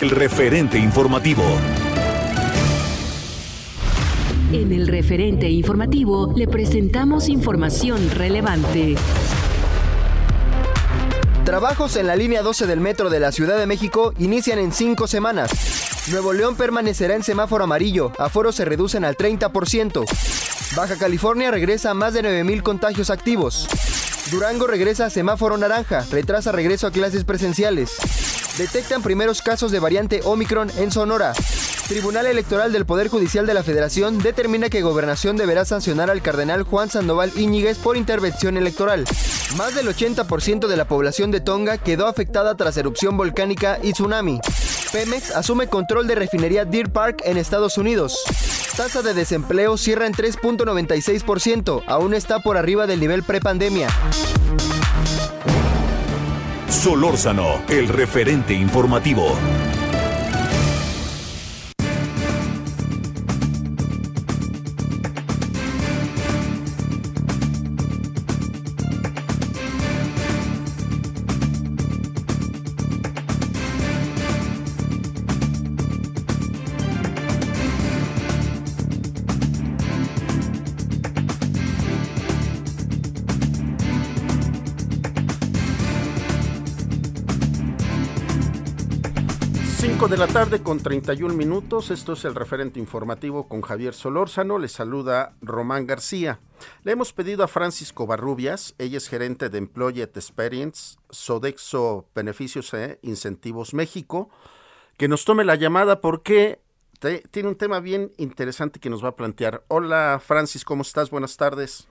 [0.00, 1.42] el referente informativo.
[4.52, 8.94] En el referente informativo le presentamos información relevante.
[11.48, 15.06] Trabajos en la línea 12 del metro de la Ciudad de México inician en cinco
[15.06, 15.50] semanas.
[16.10, 20.04] Nuevo León permanecerá en semáforo amarillo, aforos se reducen al 30%.
[20.76, 23.66] Baja California regresa a más de 9.000 contagios activos.
[24.30, 27.96] Durango regresa a semáforo naranja, retrasa regreso a clases presenciales.
[28.58, 31.32] Detectan primeros casos de variante Omicron en Sonora.
[31.88, 36.62] Tribunal Electoral del Poder Judicial de la Federación determina que Gobernación deberá sancionar al cardenal
[36.62, 39.06] Juan Sandoval Íñiguez por intervención electoral.
[39.56, 44.38] Más del 80% de la población de Tonga quedó afectada tras erupción volcánica y tsunami.
[44.92, 48.22] Pemex asume control de refinería Deer Park en Estados Unidos.
[48.76, 53.88] Tasa de desempleo cierra en 3.96%, aún está por arriba del nivel prepandemia.
[56.68, 59.34] Solórzano, el referente informativo.
[89.88, 91.90] 5 de la tarde con 31 minutos.
[91.90, 94.58] Esto es el referente informativo con Javier Solórzano.
[94.58, 96.40] Le saluda Román García.
[96.84, 102.98] Le hemos pedido a Francis Covarrubias, ella es gerente de Employee Experience, Sodexo Beneficios e
[103.00, 104.28] Incentivos México,
[104.98, 106.60] que nos tome la llamada porque
[107.30, 109.62] tiene un tema bien interesante que nos va a plantear.
[109.68, 111.08] Hola Francis, ¿cómo estás?
[111.08, 111.88] Buenas tardes.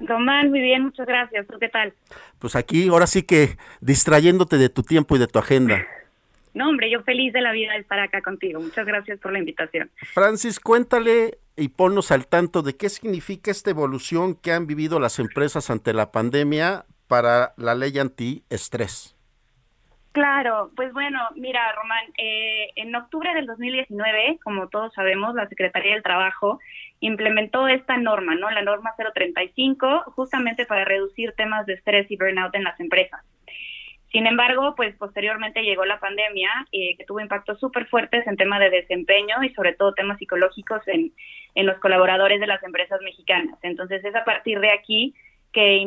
[0.00, 1.46] Román, muy bien, muchas gracias.
[1.46, 1.92] ¿Tú qué tal?
[2.38, 5.84] Pues aquí, ahora sí que distrayéndote de tu tiempo y de tu agenda.
[6.54, 8.60] No, hombre, yo feliz de la vida de estar acá contigo.
[8.60, 9.90] Muchas gracias por la invitación.
[9.96, 15.18] Francis, cuéntale y ponnos al tanto de qué significa esta evolución que han vivido las
[15.18, 19.14] empresas ante la pandemia para la ley antiestrés.
[20.12, 25.94] Claro, pues bueno, mira, Román, eh, en octubre del 2019, como todos sabemos, la Secretaría
[25.94, 26.60] del Trabajo
[27.00, 28.48] implementó esta norma, ¿no?
[28.50, 33.24] La norma 035, justamente para reducir temas de estrés y burnout en las empresas.
[34.14, 38.60] Sin embargo, pues posteriormente llegó la pandemia eh, que tuvo impactos súper fuertes en temas
[38.60, 41.12] de desempeño y sobre todo temas psicológicos en,
[41.56, 43.58] los colaboradores de las empresas mexicanas.
[43.62, 45.16] Entonces es a partir de aquí
[45.52, 45.78] que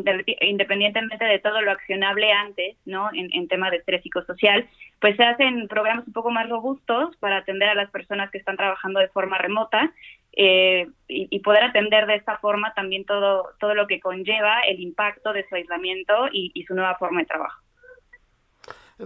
[0.41, 3.09] independientemente de todo lo accionable antes, ¿no?
[3.13, 4.67] En, en tema de estrés psicosocial,
[4.99, 8.57] pues se hacen programas un poco más robustos para atender a las personas que están
[8.57, 9.93] trabajando de forma remota
[10.33, 15.31] eh, y, poder atender de esta forma también todo, todo lo que conlleva el impacto
[15.31, 17.66] de su aislamiento y su nueva forma de trabajo.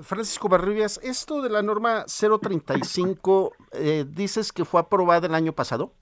[0.02, 5.94] Francisco Barribias, esto de la norma 035, eh, dices que fue aprobada el año pasado.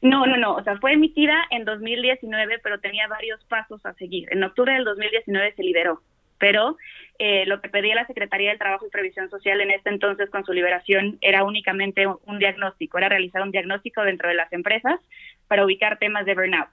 [0.00, 4.28] No, no, no, o sea, fue emitida en 2019, pero tenía varios pasos a seguir.
[4.30, 6.02] En octubre del 2019 se liberó,
[6.38, 6.76] pero
[7.18, 10.44] eh, lo que pedía la Secretaría del Trabajo y Previsión Social en este entonces con
[10.44, 15.00] su liberación era únicamente un diagnóstico, era realizar un diagnóstico dentro de las empresas
[15.46, 16.70] para ubicar temas de burnout.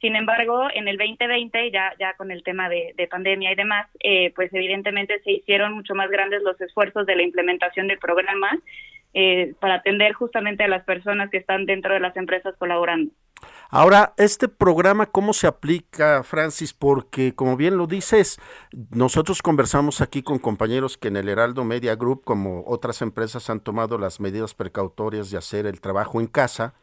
[0.00, 4.32] Sin embargo, en el 2020, ya, ya con el tema de, pandemia y demás, eh,
[4.34, 8.58] pues evidentemente se hicieron mucho más grandes los esfuerzos de la implementación del programa
[9.14, 13.10] eh, para atender justamente a las personas que están dentro de las empresas colaborando.
[13.68, 16.72] Ahora, este programa, ¿cómo se aplica, Francis?
[16.72, 18.38] Porque, como bien lo dices,
[18.90, 23.60] nosotros conversamos aquí con compañeros que en el Heraldo Media Group, como otras empresas, han
[23.60, 26.74] tomado las medidas precautorias de hacer el trabajo en casa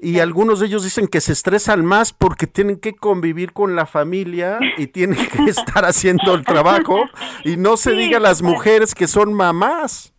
[0.00, 3.84] y algunos de ellos dicen que se estresan más porque tienen que convivir con la
[3.84, 7.04] familia y tienen que estar haciendo el trabajo
[7.44, 10.14] y no se diga las mujeres que son mamás.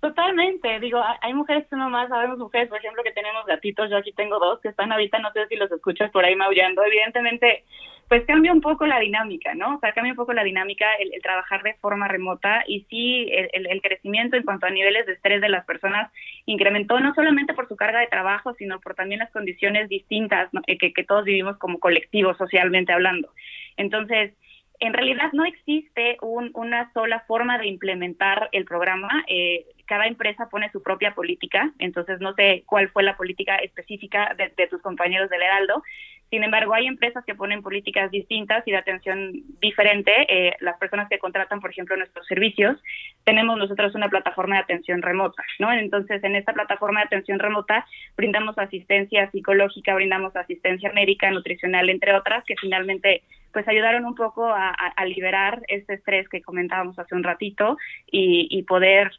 [0.00, 3.96] Totalmente, digo, hay mujeres que son mamás, sabemos mujeres, por ejemplo, que tenemos gatitos, yo
[3.96, 7.64] aquí tengo dos que están ahorita, no sé si los escuchas por ahí maullando, evidentemente
[8.08, 9.76] pues cambia un poco la dinámica, ¿no?
[9.76, 13.66] O sea, cambia un poco la dinámica el, trabajar de forma remota y sí, el,
[13.66, 16.10] el, crecimiento en cuanto a niveles de estrés de las personas
[16.46, 20.78] incrementó no solamente por su carga de trabajo, sino por también las condiciones distintas eh,
[20.78, 23.28] que, todos vivimos como colectivos socialmente hablando.
[23.76, 24.32] Entonces,
[24.80, 29.24] en realidad no existe un, una sola forma de implementar el programa.
[29.26, 34.34] Eh, cada empresa pone su propia política, entonces no sé cuál fue la política específica
[34.36, 35.82] de, de tus compañeros del Heraldo,
[36.30, 40.12] sin embargo, hay empresas que ponen políticas distintas y de atención diferente.
[40.28, 42.76] Eh, las personas que contratan, por ejemplo, nuestros servicios,
[43.24, 45.72] tenemos nosotros una plataforma de atención remota, ¿no?
[45.72, 47.86] Entonces, en esta plataforma de atención remota
[48.16, 54.46] brindamos asistencia psicológica, brindamos asistencia médica, nutricional, entre otras, que finalmente pues ayudaron un poco
[54.46, 54.74] a,
[55.06, 57.78] liberar este estrés que comentábamos hace un ratito
[58.10, 59.10] y, y poder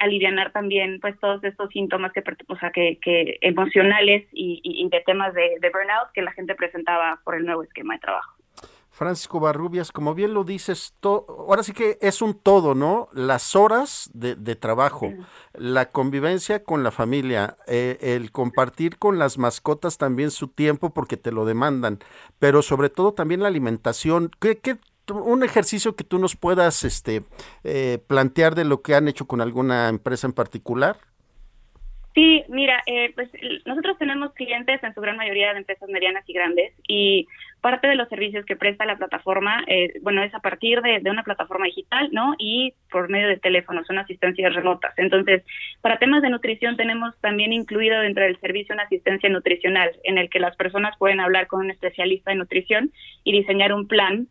[0.00, 5.34] alivianar también pues todos estos síntomas que, o sea, que, que emocionales y, de temas
[5.34, 8.36] de, burnout que la gente presentaba por el nuevo esquema de trabajo.
[8.90, 13.08] Francisco Barrubias, como bien lo dices, ahora sí que es un todo, ¿no?
[13.12, 15.12] Las horas de, trabajo,
[15.54, 21.16] la convivencia con la familia, eh, el compartir con las mascotas también su tiempo porque
[21.16, 22.00] te lo demandan,
[22.38, 24.30] pero sobre todo también la alimentación.
[24.38, 24.76] ¿Qué, qué
[25.10, 27.22] un ejercicio que tú nos puedas este,
[27.64, 30.96] eh, plantear de lo que han hecho con alguna empresa en particular.
[32.14, 33.30] Sí, mira, eh, pues
[33.64, 37.26] nosotros tenemos clientes en su gran mayoría de empresas medianas y grandes y
[37.62, 41.10] parte de los servicios que presta la plataforma, eh, bueno, es a partir de, de,
[41.10, 42.34] una plataforma digital, ¿no?
[42.38, 44.92] Y por medio de teléfono, son asistencias remotas.
[44.98, 45.42] Entonces,
[45.80, 50.28] para temas de nutrición tenemos también incluido dentro del servicio una asistencia nutricional en el
[50.28, 52.92] que las personas pueden hablar con un especialista de nutrición
[53.24, 54.28] y diseñar un plan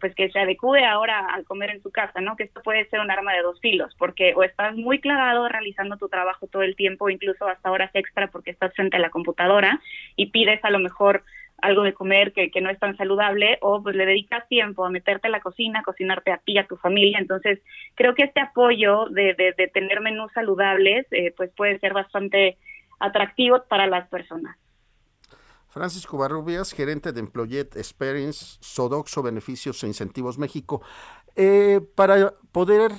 [0.00, 2.36] pues que se adecue ahora al comer en su casa, ¿no?
[2.36, 5.96] Que esto puede ser un arma de dos filos, porque o estás muy clavado realizando
[5.96, 9.80] tu trabajo todo el tiempo, incluso hasta horas extra porque estás frente a la computadora
[10.16, 11.22] y pides a lo mejor
[11.62, 14.90] algo de comer que, que no es tan saludable o pues le dedicas tiempo a
[14.90, 17.18] meterte a la cocina, a cocinarte a ti a tu familia.
[17.18, 17.60] Entonces,
[17.94, 22.58] creo que este apoyo de, de, tener menús saludables eh, pues puede ser bastante
[23.00, 24.56] atractivo para las personas.
[25.74, 30.82] Francisco Barrubias, gerente de Employet Experience, Sodoxo Beneficios e Incentivos México.
[31.34, 32.92] Eh, para poder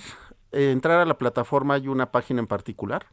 [0.51, 3.05] eh, entrar a la plataforma, ¿hay una página en particular?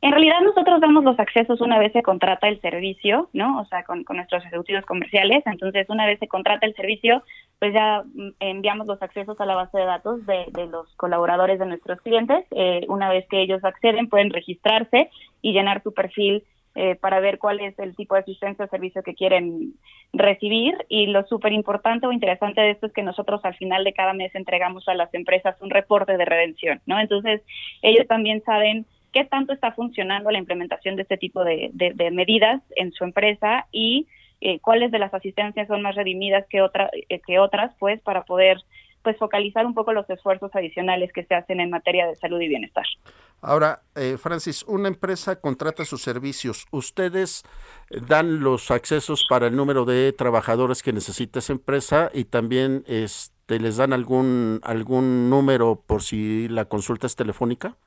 [0.00, 3.60] En realidad nosotros damos los accesos una vez se contrata el servicio, ¿no?
[3.60, 5.42] O sea, con, nuestros ejecutivos comerciales.
[5.46, 7.24] Entonces, una vez se contrata el servicio,
[7.58, 11.66] pues ya mm, enviamos los accesos a la base de datos de, los colaboradores de
[11.66, 12.46] nuestros clientes.
[12.52, 15.10] Eh, una vez que ellos acceden, pueden registrarse
[15.42, 16.44] y llenar su perfil
[16.80, 19.74] eh, para ver cuál es el tipo de asistencia o servicio que quieren
[20.12, 20.76] recibir.
[20.88, 24.12] Y lo súper importante o interesante de esto es que nosotros al final de cada
[24.12, 27.00] mes entregamos a las empresas un reporte de redención, ¿no?
[27.00, 27.42] Entonces,
[27.82, 31.72] ellos también saben qué tanto está funcionando la implementación de este tipo de,
[32.12, 34.06] medidas en su empresa y
[34.40, 38.22] eh, cuáles de las asistencias son más redimidas que, otra, eh, que otras, pues, para
[38.22, 38.58] poder
[39.08, 42.48] pues focalizar un poco los esfuerzos adicionales que se hacen en materia de salud y
[42.48, 42.84] bienestar.
[43.40, 46.66] Ahora, eh, Francis, una empresa contrata sus servicios.
[46.72, 47.42] ¿Ustedes
[48.06, 53.58] dan los accesos para el número de trabajadores que necesita esa empresa y también este,
[53.58, 57.78] les dan algún, algún número por si la consulta es telefónica?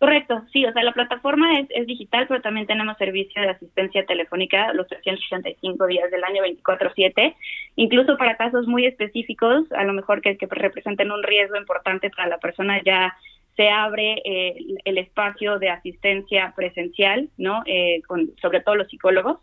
[0.00, 4.72] Correcto, sí, o sea, la plataforma es, digital, pero también tenemos servicio de asistencia telefónica
[4.72, 7.36] los 365 días del año 24/7,
[7.76, 12.38] incluso para casos muy específicos, a lo mejor que, representen un riesgo importante para la
[12.38, 13.14] persona, ya
[13.56, 17.62] se abre eh, el espacio de asistencia presencial, ¿no?
[17.66, 19.36] Eh, con, sobre todo los psicólogos.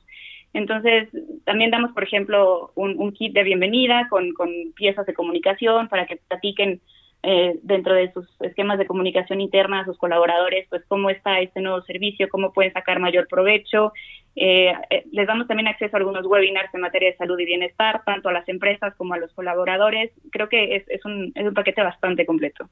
[0.54, 1.08] Entonces,
[1.46, 6.08] también damos, por ejemplo, un, un kit de bienvenida con, con piezas de comunicación para
[6.08, 6.82] que platiquen
[7.24, 11.62] eh, dentro de sus esquemas de comunicación interna a sus colaboradores, pues cómo está este
[11.62, 13.92] nuevo servicio, cómo pueden sacar mayor provecho.
[14.36, 18.04] Eh, eh, les damos también acceso a algunos webinars en materia de salud y bienestar,
[18.06, 20.12] tanto a las empresas como a los colaboradores.
[20.32, 22.70] Creo que es, es, un, es un paquete bastante completo.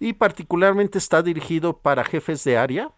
[0.00, 2.88] ¿Y particularmente está dirigido para jefes de área?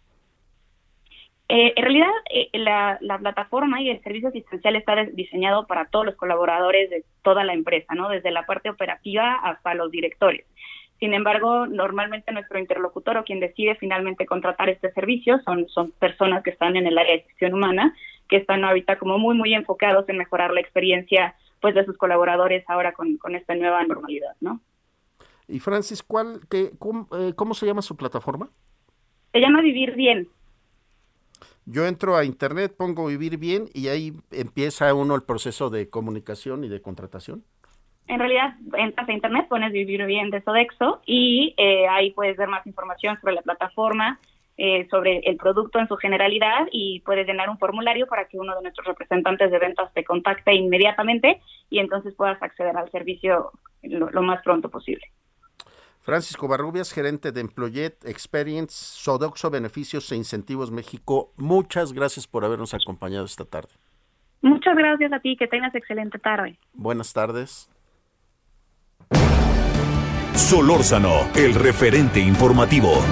[1.48, 6.04] Eh, en realidad, eh, la, la, plataforma y el servicio asistencial está diseñado para todos
[6.04, 8.08] los colaboradores de toda la empresa, ¿no?
[8.08, 10.44] Desde la parte operativa hasta los directores.
[10.98, 16.42] Sin embargo, normalmente nuestro interlocutor o quien decide finalmente contratar este servicio son, son personas
[16.42, 17.94] que están en el área de gestión humana,
[18.28, 22.64] que están ahorita como muy, muy enfocados en mejorar la experiencia pues de sus colaboradores
[22.68, 24.60] ahora con, con esta nueva normalidad, ¿no?
[25.48, 28.50] Y Francis, ¿cuál, qué, cómo, eh, ¿cómo se llama su plataforma?
[29.32, 30.28] Se llama Vivir Bien.
[31.66, 36.62] Yo entro a internet, pongo vivir bien y ahí empieza uno el proceso de comunicación
[36.62, 37.44] y de contratación.
[38.06, 42.48] En realidad, entras a internet, pones vivir bien de Sodexo y eh, ahí puedes ver
[42.48, 44.20] más información sobre la plataforma,
[44.56, 48.54] eh, sobre el producto en su generalidad y puedes llenar un formulario para que uno
[48.54, 53.50] de nuestros representantes de ventas te contacte inmediatamente y entonces puedas acceder al servicio
[53.82, 55.04] lo, lo más pronto posible.
[56.06, 61.32] Francisco Barrubias, gerente de Employet Experience, Sodoxo Beneficios e Incentivos México.
[61.36, 63.70] Muchas gracias por habernos acompañado esta tarde.
[64.40, 66.60] Muchas gracias a ti, que tengas excelente tarde.
[66.74, 67.68] Buenas tardes.
[70.34, 73.02] Solórzano, el referente informativo.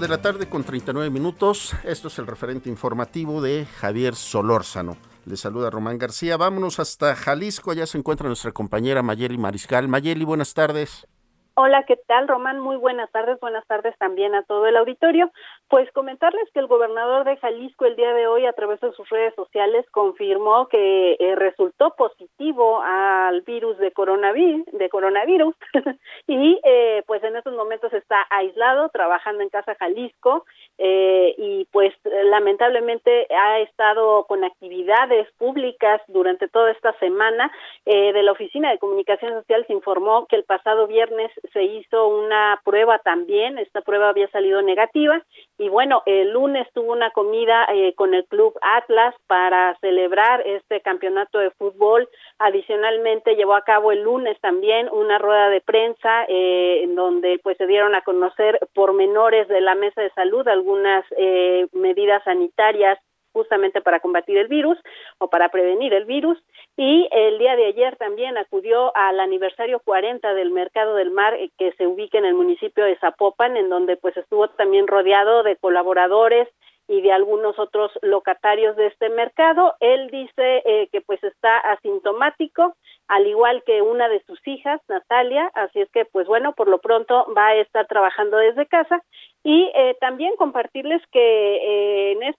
[0.00, 1.72] De la tarde con 39 minutos.
[1.82, 4.96] Esto es el referente informativo de Javier Solórzano.
[5.24, 6.36] Le saluda Román García.
[6.36, 7.70] Vámonos hasta Jalisco.
[7.70, 9.88] Allá se encuentra nuestra compañera Mayeli Mariscal.
[9.88, 11.06] Mayeli, buenas tardes.
[11.54, 12.60] Hola, ¿qué tal, Román?
[12.60, 13.40] Muy buenas tardes.
[13.40, 15.32] Buenas tardes también a todo el auditorio.
[15.68, 19.08] Pues comentarles que el gobernador de Jalisco el día de hoy, a través de sus
[19.08, 25.56] redes sociales, confirmó que eh, resultó positivo al virus de coronavirus, de coronavirus
[26.28, 30.46] y eh, pues en estos momentos está aislado, trabajando en Casa Jalisco
[30.78, 31.92] eh, y pues
[32.30, 37.50] lamentablemente ha estado con actividades públicas durante toda esta semana.
[37.84, 42.60] de la Oficina de Comunicación Social se informó que el pasado viernes se hizo una
[42.64, 45.24] prueba también, esta prueba había salido negativa
[45.58, 50.82] y bueno, el lunes tuvo una comida eh, con el club Atlas para celebrar este
[50.82, 52.08] campeonato de fútbol.
[52.38, 57.56] Adicionalmente llevó a cabo el lunes también una rueda de prensa eh, en donde pues
[57.56, 62.98] se dieron a conocer pormenores de la mesa de salud, algunas eh, medidas sanitarias
[63.36, 64.78] justamente para combatir el virus
[65.18, 66.38] o para prevenir el virus.
[66.78, 71.50] Y el día de ayer también acudió al aniversario 40 del Mercado del Mar eh,
[71.58, 75.56] que se ubica en el municipio de Zapopan, en donde pues estuvo también rodeado de
[75.56, 76.48] colaboradores
[76.88, 79.74] y de algunos otros locatarios de este mercado.
[79.80, 82.76] Él dice eh, que pues está asintomático,
[83.08, 86.78] al igual que una de sus hijas, Natalia, así es que pues bueno, por lo
[86.78, 89.02] pronto va a estar trabajando desde casa
[89.42, 91.85] y eh, también compartirles que eh,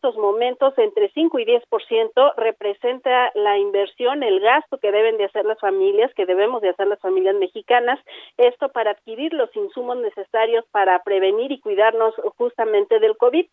[0.08, 5.44] estos momentos entre 5 y 10% representa la inversión, el gasto que deben de hacer
[5.44, 8.00] las familias, que debemos de hacer las familias mexicanas,
[8.38, 13.46] esto para adquirir los insumos necesarios para prevenir y cuidarnos justamente del COVID.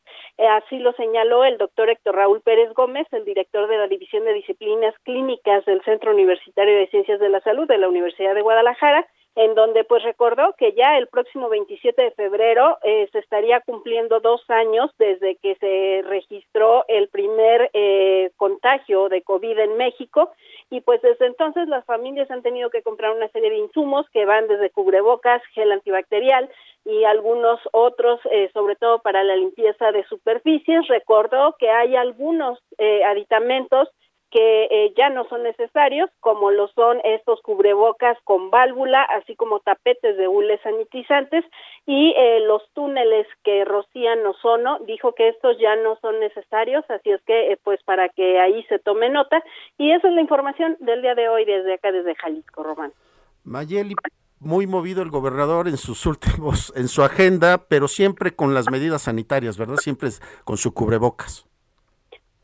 [0.51, 4.35] así lo señaló el doctor Héctor Raúl Pérez Gómez, el director de la División de
[4.35, 9.09] Disciplinas Clínicas del Centro Universitario de Ciencias de la Salud de la Universidad de Guadalajara,
[9.37, 14.21] en donde pues recordó que ya el próximo 27 de febrero eh, se estaría cumpliendo
[14.21, 20.31] dos años desde que se registró el primer eh, contagio de COVID en México
[20.71, 24.25] y pues desde entonces las familias han tenido que comprar una serie de insumos que
[24.25, 26.49] van desde cubrebocas, gel antibacterial
[26.85, 30.87] y algunos otros, eh, sobre todo para la limpieza de superficies.
[30.87, 32.59] Recordó que hay algunos
[33.07, 33.89] aditamentos
[34.35, 39.61] que eh, ya no son necesarios, como lo son estos cubrebocas con válvula, así como
[39.61, 41.45] tapetes de hules sanitizantes
[41.87, 47.13] y eh, los túneles que rocían ozono, dijo que estos ya no son necesarios, así
[47.13, 49.41] es que eh, pues para que ahí se tome nota
[49.79, 52.93] y esa es la información del día de hoy desde acá, desde Jalisco, Román.
[53.45, 53.95] Mayeli,
[54.41, 59.03] muy movido el gobernador en sus últimos, en su agenda, pero siempre con las medidas
[59.03, 59.77] sanitarias, ¿verdad?
[59.77, 60.09] Siempre
[60.43, 61.47] con su cubrebocas.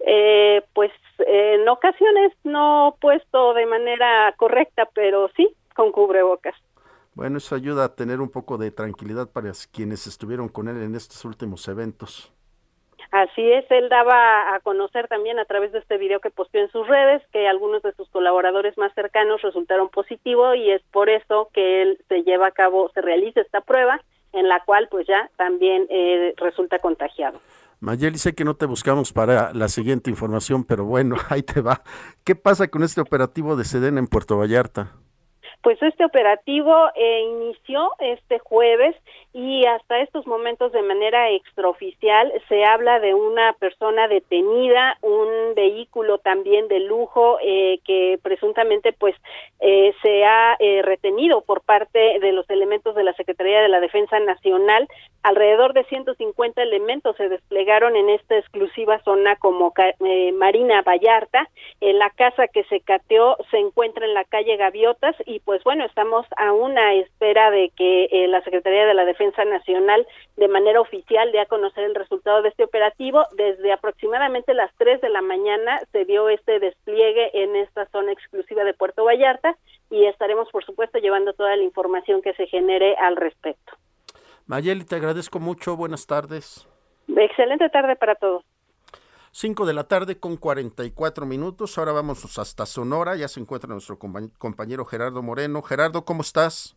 [0.07, 0.93] Eh, pues
[1.27, 6.55] en ocasiones no puesto de manera correcta, pero sí con cubrebocas.
[7.15, 10.95] Bueno, eso ayuda a tener un poco de tranquilidad para quienes estuvieron con él en
[10.95, 12.33] estos últimos eventos.
[13.11, 16.71] Así es, él daba a conocer también a través de este video que posteó en
[16.71, 21.49] sus redes que algunos de sus colaboradores más cercanos resultaron positivos y es por eso
[21.53, 24.01] que él se lleva a cabo, se realiza esta prueba
[24.33, 27.41] en la cual pues ya también eh, resulta contagiado.
[27.81, 31.83] Mayeli, sé que no te buscamos para la siguiente información, pero bueno, ahí te va.
[32.25, 35.00] ¿Qué pasa con este operativo de Sedena en Puerto Vallarta?
[35.63, 38.97] Pues este operativo eh, inició este jueves
[39.35, 46.17] y hasta estos momentos de manera extraoficial se habla de una persona detenida, un vehículo
[46.17, 49.15] también de lujo eh, que presuntamente pues
[49.61, 54.19] eh, se ha retenido por parte de los elementos de la Secretaría de la Defensa
[54.19, 54.89] Nacional.
[55.23, 59.75] Alrededor de 150 elementos se desplegaron en esta exclusiva zona como
[60.33, 61.49] Marina Vallarta.
[61.81, 66.25] la casa que se cateó se encuentra en la calle Gaviotas y pues bueno, estamos
[66.37, 71.33] a una espera de que eh, la Secretaría de la Defensa Nacional de manera oficial
[71.33, 73.25] dé a conocer el resultado de este operativo.
[73.37, 78.63] Desde aproximadamente las 3 de la mañana se dio este despliegue en esta zona exclusiva
[78.63, 79.57] de Puerto Vallarta
[79.91, 83.73] y estaremos, por supuesto, llevando toda la información que se genere al respecto.
[84.47, 85.77] Mayeli, te agradezco mucho.
[85.77, 86.69] Buenas tardes.
[87.09, 88.45] Excelente tarde para todos.
[89.33, 91.79] 5 de la tarde con 44 minutos.
[91.79, 93.15] Ahora vamos hasta Sonora.
[93.15, 95.63] Ya se encuentra nuestro compañero Gerardo Moreno.
[95.63, 96.77] Gerardo, ¿cómo estás?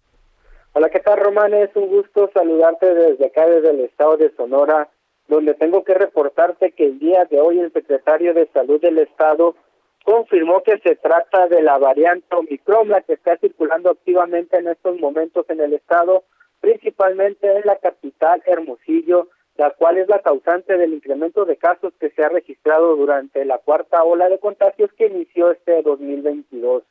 [0.73, 1.53] Hola, ¿qué tal, Román?
[1.53, 4.89] Es un gusto saludarte desde acá, desde el estado de Sonora,
[5.27, 9.55] donde tengo que reportarte que el día de hoy el secretario de Salud del estado
[10.03, 14.99] confirmó que se trata de la variante Omicron, la que está circulando activamente en estos
[14.99, 16.23] momentos en el estado,
[16.59, 22.09] principalmente en la capital Hermosillo, la cual es la causante del incremento de casos que
[22.11, 26.83] se ha registrado durante la cuarta ola de contagios que inició este 2022.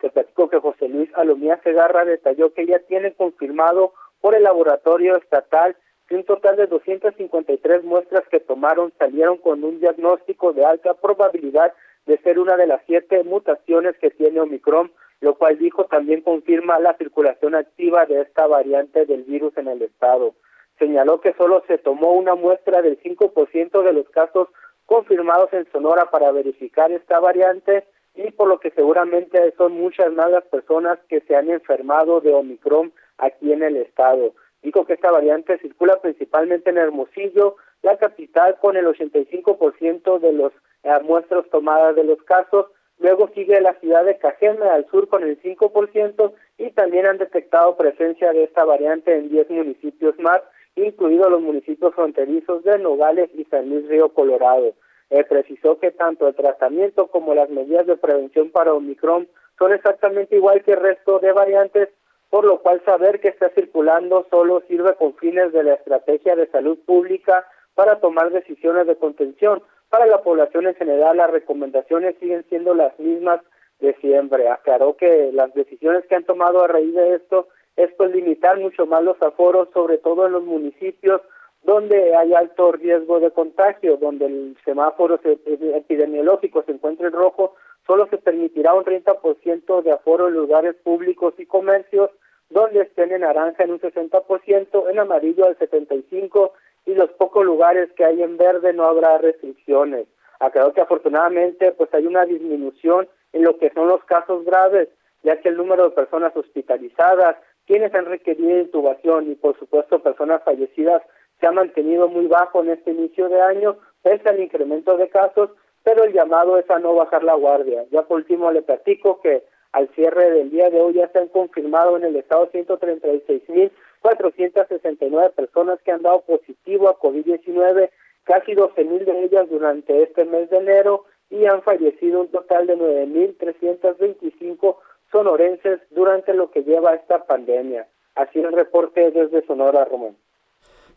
[0.00, 5.16] Te platico que José Luis Alomía Segarra detalló que ya tiene confirmado por el laboratorio
[5.16, 5.76] estatal
[6.08, 11.72] que un total de 253 muestras que tomaron salieron con un diagnóstico de alta probabilidad
[12.06, 14.90] de ser una de las siete mutaciones que tiene Omicron,
[15.20, 19.82] lo cual dijo también confirma la circulación activa de esta variante del virus en el
[19.82, 20.34] estado
[20.78, 24.48] señaló que solo se tomó una muestra del 5% de los casos
[24.86, 30.30] confirmados en Sonora para verificar esta variante y por lo que seguramente son muchas más
[30.30, 34.34] las personas que se han enfermado de Omicron aquí en el estado.
[34.62, 40.52] Dijo que esta variante circula principalmente en Hermosillo, la capital, con el 85% de los
[40.82, 42.66] eh, muestras tomadas de los casos.
[42.98, 47.76] Luego sigue la ciudad de Cajeme al sur con el 5% y también han detectado
[47.76, 50.40] presencia de esta variante en 10 municipios más
[50.84, 54.74] incluidos los municipios fronterizos de Nogales y San Luis Río Colorado.
[55.10, 59.26] Eh, precisó que tanto el tratamiento como las medidas de prevención para Omicron
[59.58, 61.88] son exactamente igual que el resto de variantes,
[62.30, 66.46] por lo cual saber que está circulando solo sirve con fines de la estrategia de
[66.48, 69.62] salud pública para tomar decisiones de contención.
[69.88, 73.40] Para la población en general, las recomendaciones siguen siendo las mismas
[73.80, 74.48] de siempre.
[74.48, 77.48] Aclaró que las decisiones que han tomado a raíz de esto
[77.78, 81.20] es pues limitar mucho más los aforos, sobre todo en los municipios
[81.62, 87.54] donde hay alto riesgo de contagio, donde el semáforo epidemiológico se encuentra en rojo,
[87.86, 92.10] solo se permitirá un 30% de aforo en lugares públicos y comercios,
[92.50, 96.50] donde estén en naranja en un 60%, en amarillo al 75%
[96.86, 100.08] y los pocos lugares que hay en verde no habrá restricciones.
[100.40, 104.88] Aclaró que afortunadamente pues hay una disminución en lo que son los casos graves,
[105.22, 107.36] ya que el número de personas hospitalizadas
[107.68, 111.02] quienes han requerido intubación y por supuesto personas fallecidas
[111.38, 115.50] se ha mantenido muy bajo en este inicio de año, pese al incremento de casos,
[115.84, 117.84] pero el llamado es a no bajar la guardia.
[117.92, 121.28] Ya por último le platico que al cierre del día de hoy ya se han
[121.28, 127.90] confirmado en el estado 136.469 personas que han dado positivo a COVID-19,
[128.24, 132.78] casi 12.000 de ellas durante este mes de enero y han fallecido un total de
[132.78, 134.76] 9.325
[135.10, 137.86] sonorenses durante lo que lleva esta pandemia.
[138.14, 140.16] Así el reporte desde Sonora, Román.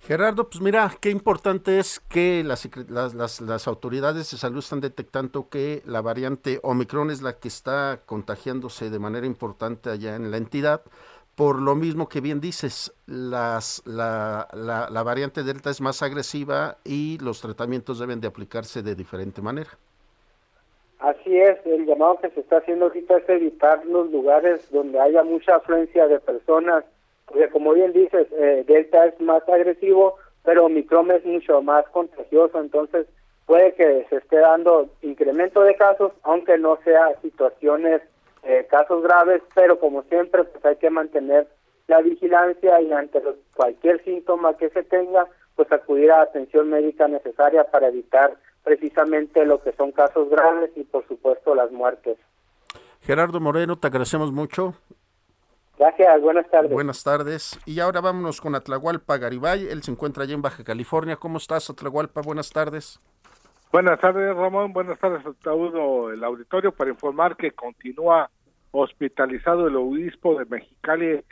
[0.01, 6.01] Gerardo, pues mira, qué importante es que las, autoridades de salud están detectando que la
[6.01, 10.81] variante Omicron es la que está contagiándose de manera importante allá en la entidad.
[11.35, 16.77] Por lo mismo que bien dices, las, la, la, la variante Delta es más agresiva
[16.83, 19.69] y los tratamientos deben de aplicarse de diferente manera.
[21.01, 25.23] Así es, el llamado que se está haciendo ahorita es evitar los lugares donde haya
[25.23, 26.85] mucha afluencia de personas,
[27.25, 32.61] porque como bien dices, eh, Delta es más agresivo, pero Omicron es mucho más contagioso,
[32.61, 33.07] entonces
[33.47, 38.03] puede que se esté dando incremento de casos, aunque no sea situaciones,
[38.43, 41.47] eh, casos graves, pero como siempre, pues hay que mantener
[41.87, 43.23] la vigilancia y ante
[43.55, 45.25] cualquier síntoma que se tenga,
[45.55, 50.83] pues acudir a atención médica necesaria para evitar precisamente lo que son casos graves y
[50.83, 52.17] por supuesto las muertes.
[53.01, 54.75] Gerardo Moreno, te agradecemos mucho.
[55.79, 56.71] Gracias, buenas tardes.
[56.71, 57.59] Buenas tardes.
[57.65, 59.67] Y ahora vámonos con Atlahualpa Garibay.
[59.67, 61.15] Él se encuentra allá en Baja California.
[61.15, 62.21] ¿Cómo estás, Atlahualpa?
[62.21, 62.99] Buenas tardes.
[63.71, 64.73] Buenas tardes, Ramón.
[64.73, 68.29] Buenas tardes a todo el auditorio para informar que continúa
[68.71, 71.23] hospitalizado el obispo de Mexicali,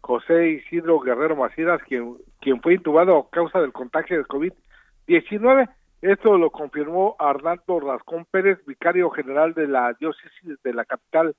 [0.00, 5.68] José Isidro Guerrero Macías, quien, quien fue intubado a causa del contagio de COVID-19.
[6.00, 11.34] Esto lo confirmó Arnaldo Rascón Pérez, vicario general de la diócesis de la capital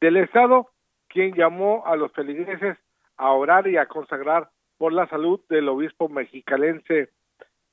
[0.00, 0.68] del estado,
[1.08, 2.78] quien llamó a los feligreses
[3.16, 7.10] a orar y a consagrar por la salud del obispo mexicalense,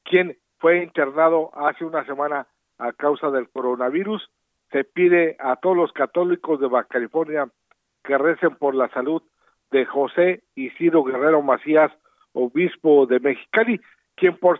[0.03, 2.47] quien fue internado hace una semana
[2.79, 4.27] a causa del coronavirus.
[4.71, 7.49] Se pide a todos los católicos de Baja California
[8.03, 9.21] que recen por la salud
[9.69, 11.91] de José Isidro Guerrero Macías,
[12.33, 13.79] obispo de Mexicali,
[14.15, 14.59] quien por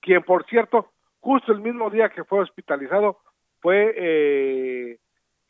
[0.00, 0.91] quien por cierto
[1.22, 3.18] justo el mismo día que fue hospitalizado,
[3.60, 4.98] fue eh,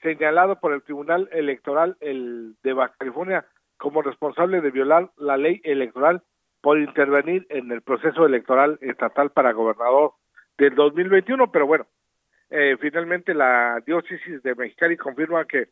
[0.02, 3.46] señalado por el Tribunal Electoral el de Baja California
[3.78, 6.22] como responsable de violar la ley electoral
[6.60, 10.12] por intervenir en el proceso electoral estatal para gobernador
[10.58, 11.86] del 2021, pero bueno,
[12.50, 15.68] eh, finalmente la diócesis de Mexicali confirma que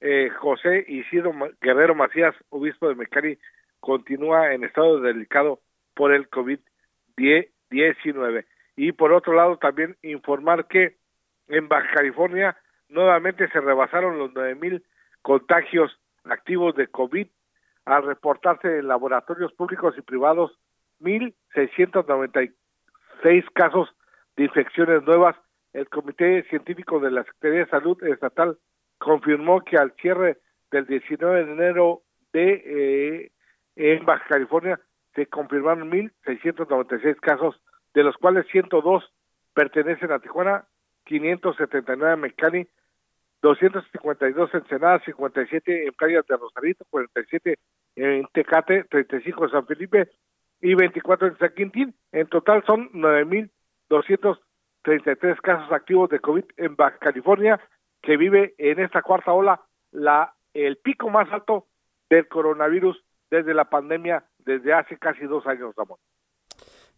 [0.00, 3.38] eh, José Isidro Guerrero Macías, obispo de Mexicali,
[3.80, 5.60] continúa en estado delicado
[5.94, 8.44] por el COVID-19.
[8.78, 10.98] Y por otro lado, también informar que
[11.48, 12.56] en Baja California
[12.88, 14.84] nuevamente se rebasaron los nueve mil
[15.20, 17.26] contagios activos de COVID
[17.86, 20.56] al reportarse en laboratorios públicos y privados
[21.00, 22.52] 1.696
[23.52, 23.88] casos
[24.36, 25.34] de infecciones nuevas.
[25.72, 28.58] El Comité Científico de la Secretaría de Salud Estatal
[28.98, 30.38] confirmó que al cierre
[30.70, 32.02] del 19 de enero
[32.32, 33.32] de eh,
[33.74, 34.78] en Baja California
[35.16, 37.60] se confirmaron 1.696 casos
[37.94, 39.04] de los cuales 102
[39.54, 40.66] pertenecen a Tijuana,
[41.04, 42.68] 579 a Mexicali,
[43.42, 47.56] 252 en Senada, 57 en Playas de Rosarito, 47
[47.96, 50.08] en Tecate, 35 en San Felipe
[50.60, 51.94] y 24 en San Quintín.
[52.12, 57.60] En total son 9.233 casos activos de COVID en Baja California,
[58.02, 59.60] que vive en esta cuarta ola
[59.92, 61.66] la el pico más alto
[62.10, 65.98] del coronavirus desde la pandemia desde hace casi dos años, Ramón.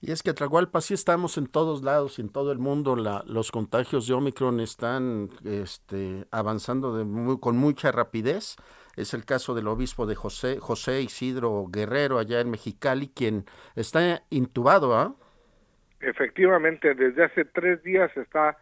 [0.03, 2.97] Y es que Tlahualpa sí estamos en todos lados y en todo el mundo.
[2.97, 8.57] La, los contagios de Omicron están este, avanzando de muy, con mucha rapidez.
[8.97, 13.45] Es el caso del obispo de José, José Isidro Guerrero allá en Mexicali, quien
[13.77, 14.97] está intubado.
[14.97, 15.15] ¿ah?
[16.01, 18.57] Efectivamente, desde hace tres días está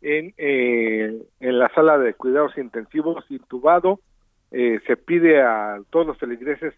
[0.00, 4.00] en, eh, en la sala de cuidados intensivos intubado.
[4.50, 6.74] Eh, se pide a todos los feligreses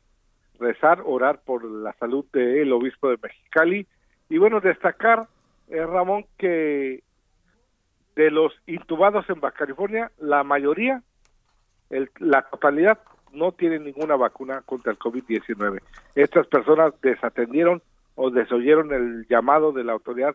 [0.58, 3.86] rezar, orar por la salud del obispo de Mexicali
[4.32, 5.28] y bueno, destacar,
[5.68, 7.02] eh, Ramón, que
[8.16, 11.02] de los intubados en Baja California, la mayoría,
[11.90, 12.98] el, la totalidad,
[13.34, 15.82] no tienen ninguna vacuna contra el COVID-19.
[16.14, 17.82] Estas personas desatendieron
[18.14, 20.34] o desoyeron el llamado de la autoridad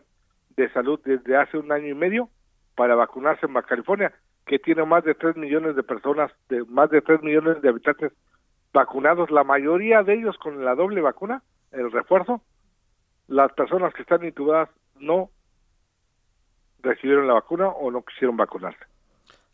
[0.56, 2.28] de salud desde hace un año y medio
[2.76, 4.12] para vacunarse en Baja California,
[4.46, 8.12] que tiene más de 3 millones de personas, de más de 3 millones de habitantes
[8.72, 11.42] vacunados, la mayoría de ellos con la doble vacuna,
[11.72, 12.42] el refuerzo,
[13.28, 14.68] las personas que están intubadas
[14.98, 15.30] no
[16.82, 18.84] recibieron la vacuna o no quisieron vacunarse.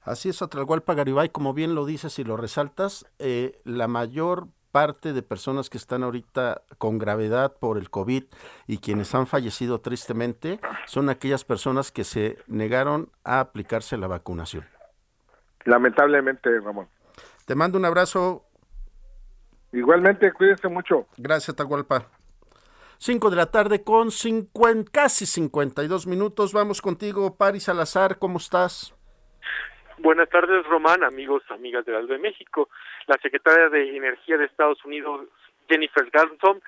[0.03, 5.13] Así es, Atralgualpa Garibay, como bien lo dices y lo resaltas, eh, la mayor parte
[5.13, 8.25] de personas que están ahorita con gravedad por el COVID
[8.67, 14.65] y quienes han fallecido tristemente son aquellas personas que se negaron a aplicarse la vacunación.
[15.65, 16.89] Lamentablemente, Ramón.
[17.47, 18.45] Te mando un abrazo.
[19.73, 21.07] Igualmente, cuídense mucho.
[21.17, 22.09] Gracias, Atahualpa.
[23.05, 26.55] 5 de la tarde con 50, casi 52 minutos.
[26.55, 28.95] Vamos contigo, Paris Salazar, ¿cómo estás?
[29.99, 32.71] Buenas tardes, Román, amigos, amigas del Aldo de México.
[33.07, 35.29] La secretaria de Energía de Estados Unidos,
[35.69, 36.63] Jennifer Grantham,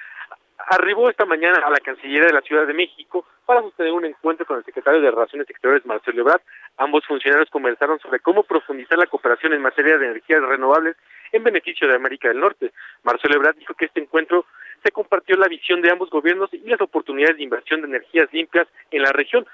[0.69, 4.45] arribó esta mañana a la Cancillería de la Ciudad de México para sostener un encuentro
[4.45, 6.43] con el secretario de Relaciones Exteriores, Marcelo Ebrard.
[6.77, 10.97] Ambos funcionarios conversaron sobre cómo profundizar la cooperación en materia de energías renovables
[11.37, 12.73] en beneficio de América del Norte.
[13.03, 14.47] Marcelo Ebrard dijo que este encuentro
[14.83, 18.67] se compartió la visión de ambos gobiernos y las oportunidades de inversión de energías limpias
[18.91, 19.47] en la región.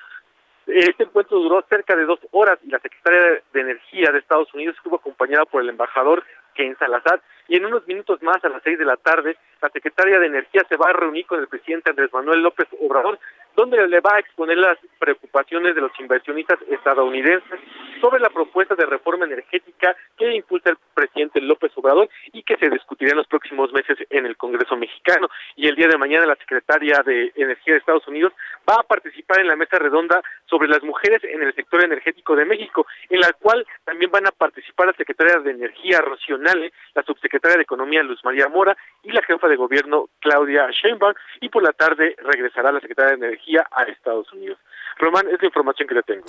[0.67, 4.77] Este encuentro duró cerca de dos horas y la secretaria de Energía de Estados Unidos
[4.77, 6.25] estuvo acompañada por el embajador
[6.55, 10.19] Ken Salazar y en unos minutos más a las seis de la tarde la secretaria
[10.19, 13.19] de Energía se va a reunir con el presidente Andrés Manuel López Obrador
[13.57, 17.61] donde le va a exponer las preocupaciones de los inversionistas estadounidenses
[18.01, 22.71] sobre la propuesta de reforma energética que impulsa el presidente López Obrador y que se
[22.71, 25.29] discutirá en los próximos meses en el Congreso mexicano.
[25.57, 28.33] Y el día de mañana la secretaria de Energía de Estados Unidos
[28.69, 32.45] va a participar en la mesa redonda sobre las mujeres en el sector energético de
[32.45, 37.03] México, en la cual también van a participar la secretaria de Energía, Rocío Conale, la
[37.03, 41.63] subsecretaria de Economía Luz María Mora y la jefa de gobierno Claudia Sheinbaum y por
[41.63, 44.59] la tarde regresará la secretaria de Energía a Estados Unidos.
[44.99, 46.27] Román, es la información que le tengo.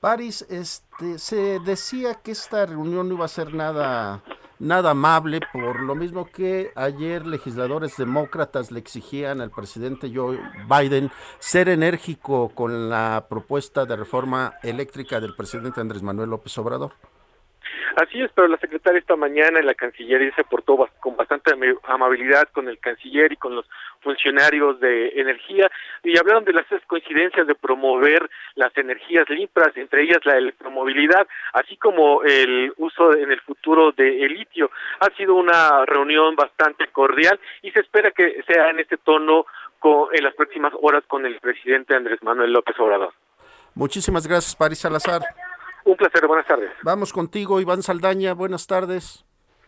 [0.00, 4.22] Paris, este, se decía que esta reunión no iba a ser nada
[4.58, 10.38] nada amable, por lo mismo que ayer legisladores demócratas le exigían al presidente Joe
[10.68, 16.92] Biden ser enérgico con la propuesta de reforma eléctrica del presidente Andrés Manuel López Obrador.
[17.96, 21.52] Así es, pero la secretaria esta mañana en la Cancillería se portó con bastante
[21.84, 23.66] amabilidad con el canciller y con los
[24.00, 25.70] funcionarios de energía
[26.02, 31.76] y hablaron de las coincidencias de promover las energías limpias, entre ellas la electromovilidad, así
[31.76, 34.70] como el uso en el futuro de el litio.
[35.00, 39.46] Ha sido una reunión bastante cordial y se espera que sea en este tono
[40.12, 43.12] en las próximas horas con el presidente Andrés Manuel López Obrador.
[43.74, 45.22] Muchísimas gracias, Paris Salazar.
[45.90, 46.70] Un placer, buenas tardes.
[46.84, 49.24] Vamos contigo, Iván Saldaña, buenas tardes.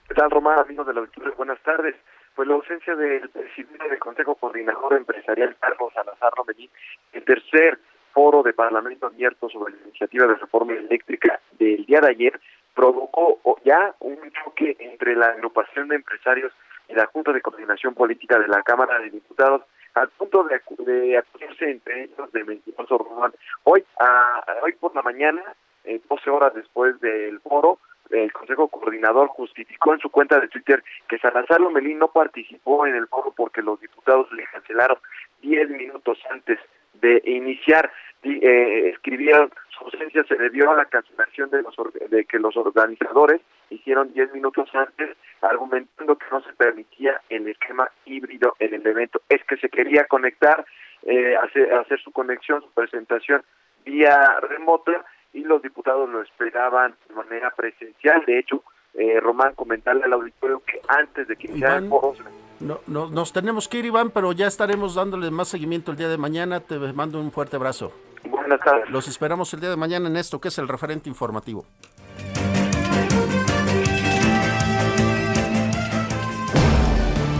[0.06, 1.34] ¿Qué tal, Román, amigos de la auditorio?
[1.34, 1.96] Buenas tardes.
[2.36, 6.70] Pues la ausencia del presidente del Consejo Coordinador Empresarial, Carlos Salazar Romelín,
[7.12, 7.80] el tercer
[8.12, 12.40] foro de Parlamento abierto sobre la iniciativa de reforma eléctrica del día de ayer,
[12.72, 16.52] provocó ya un choque entre la agrupación de empresarios
[16.88, 19.62] y la Junta de Coordinación Política de la Cámara de Diputados
[19.94, 23.32] al punto de, de acusarse entre ellos de mentiroso Román.
[23.64, 25.42] Hoy, a, hoy por la mañana,
[25.84, 27.78] eh, 12 horas después del foro,
[28.10, 32.94] el Consejo Coordinador justificó en su cuenta de Twitter que Salazar Lomelín no participó en
[32.94, 34.98] el foro porque los diputados le cancelaron
[35.40, 36.58] 10 minutos antes
[37.00, 37.90] de iniciar.
[38.22, 41.74] Eh, escribieron su ausencia se debió a la cancelación de, los,
[42.08, 47.90] de que los organizadores hicieron 10 minutos antes argumentando que no se permitía el esquema
[48.04, 49.22] híbrido en el evento.
[49.28, 50.64] Es que se quería conectar,
[51.04, 53.42] eh, hacer, hacer su conexión, su presentación
[53.84, 58.24] vía remota y los diputados lo esperaban de manera presencial.
[58.26, 58.62] De hecho,
[58.94, 62.14] eh, Román, comentarle al auditorio que antes de que iniciara el foro...
[62.60, 66.08] No, no, nos tenemos que ir, Iván, pero ya estaremos dándole más seguimiento el día
[66.08, 66.60] de mañana.
[66.60, 67.92] Te mando un fuerte abrazo.
[68.24, 68.88] Buenas tardes.
[68.90, 71.66] Los esperamos el día de mañana en esto que es el referente informativo.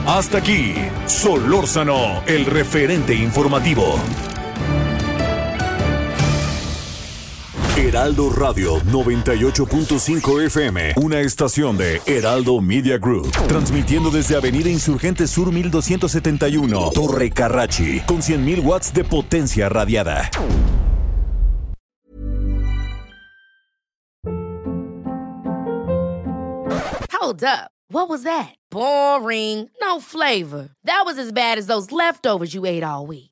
[0.07, 0.75] Hasta aquí,
[1.07, 3.95] Solórzano, el referente informativo.
[7.75, 15.51] Heraldo Radio 98.5 FM, una estación de Heraldo Media Group, transmitiendo desde Avenida Insurgente Sur
[15.51, 20.29] 1271, Torre Carrachi, con 100.000 watts de potencia radiada.
[27.11, 27.71] Hold up.
[27.89, 28.55] What was that?
[28.71, 29.71] Boring.
[29.81, 30.69] No flavor.
[30.85, 33.32] That was as bad as those leftovers you ate all week.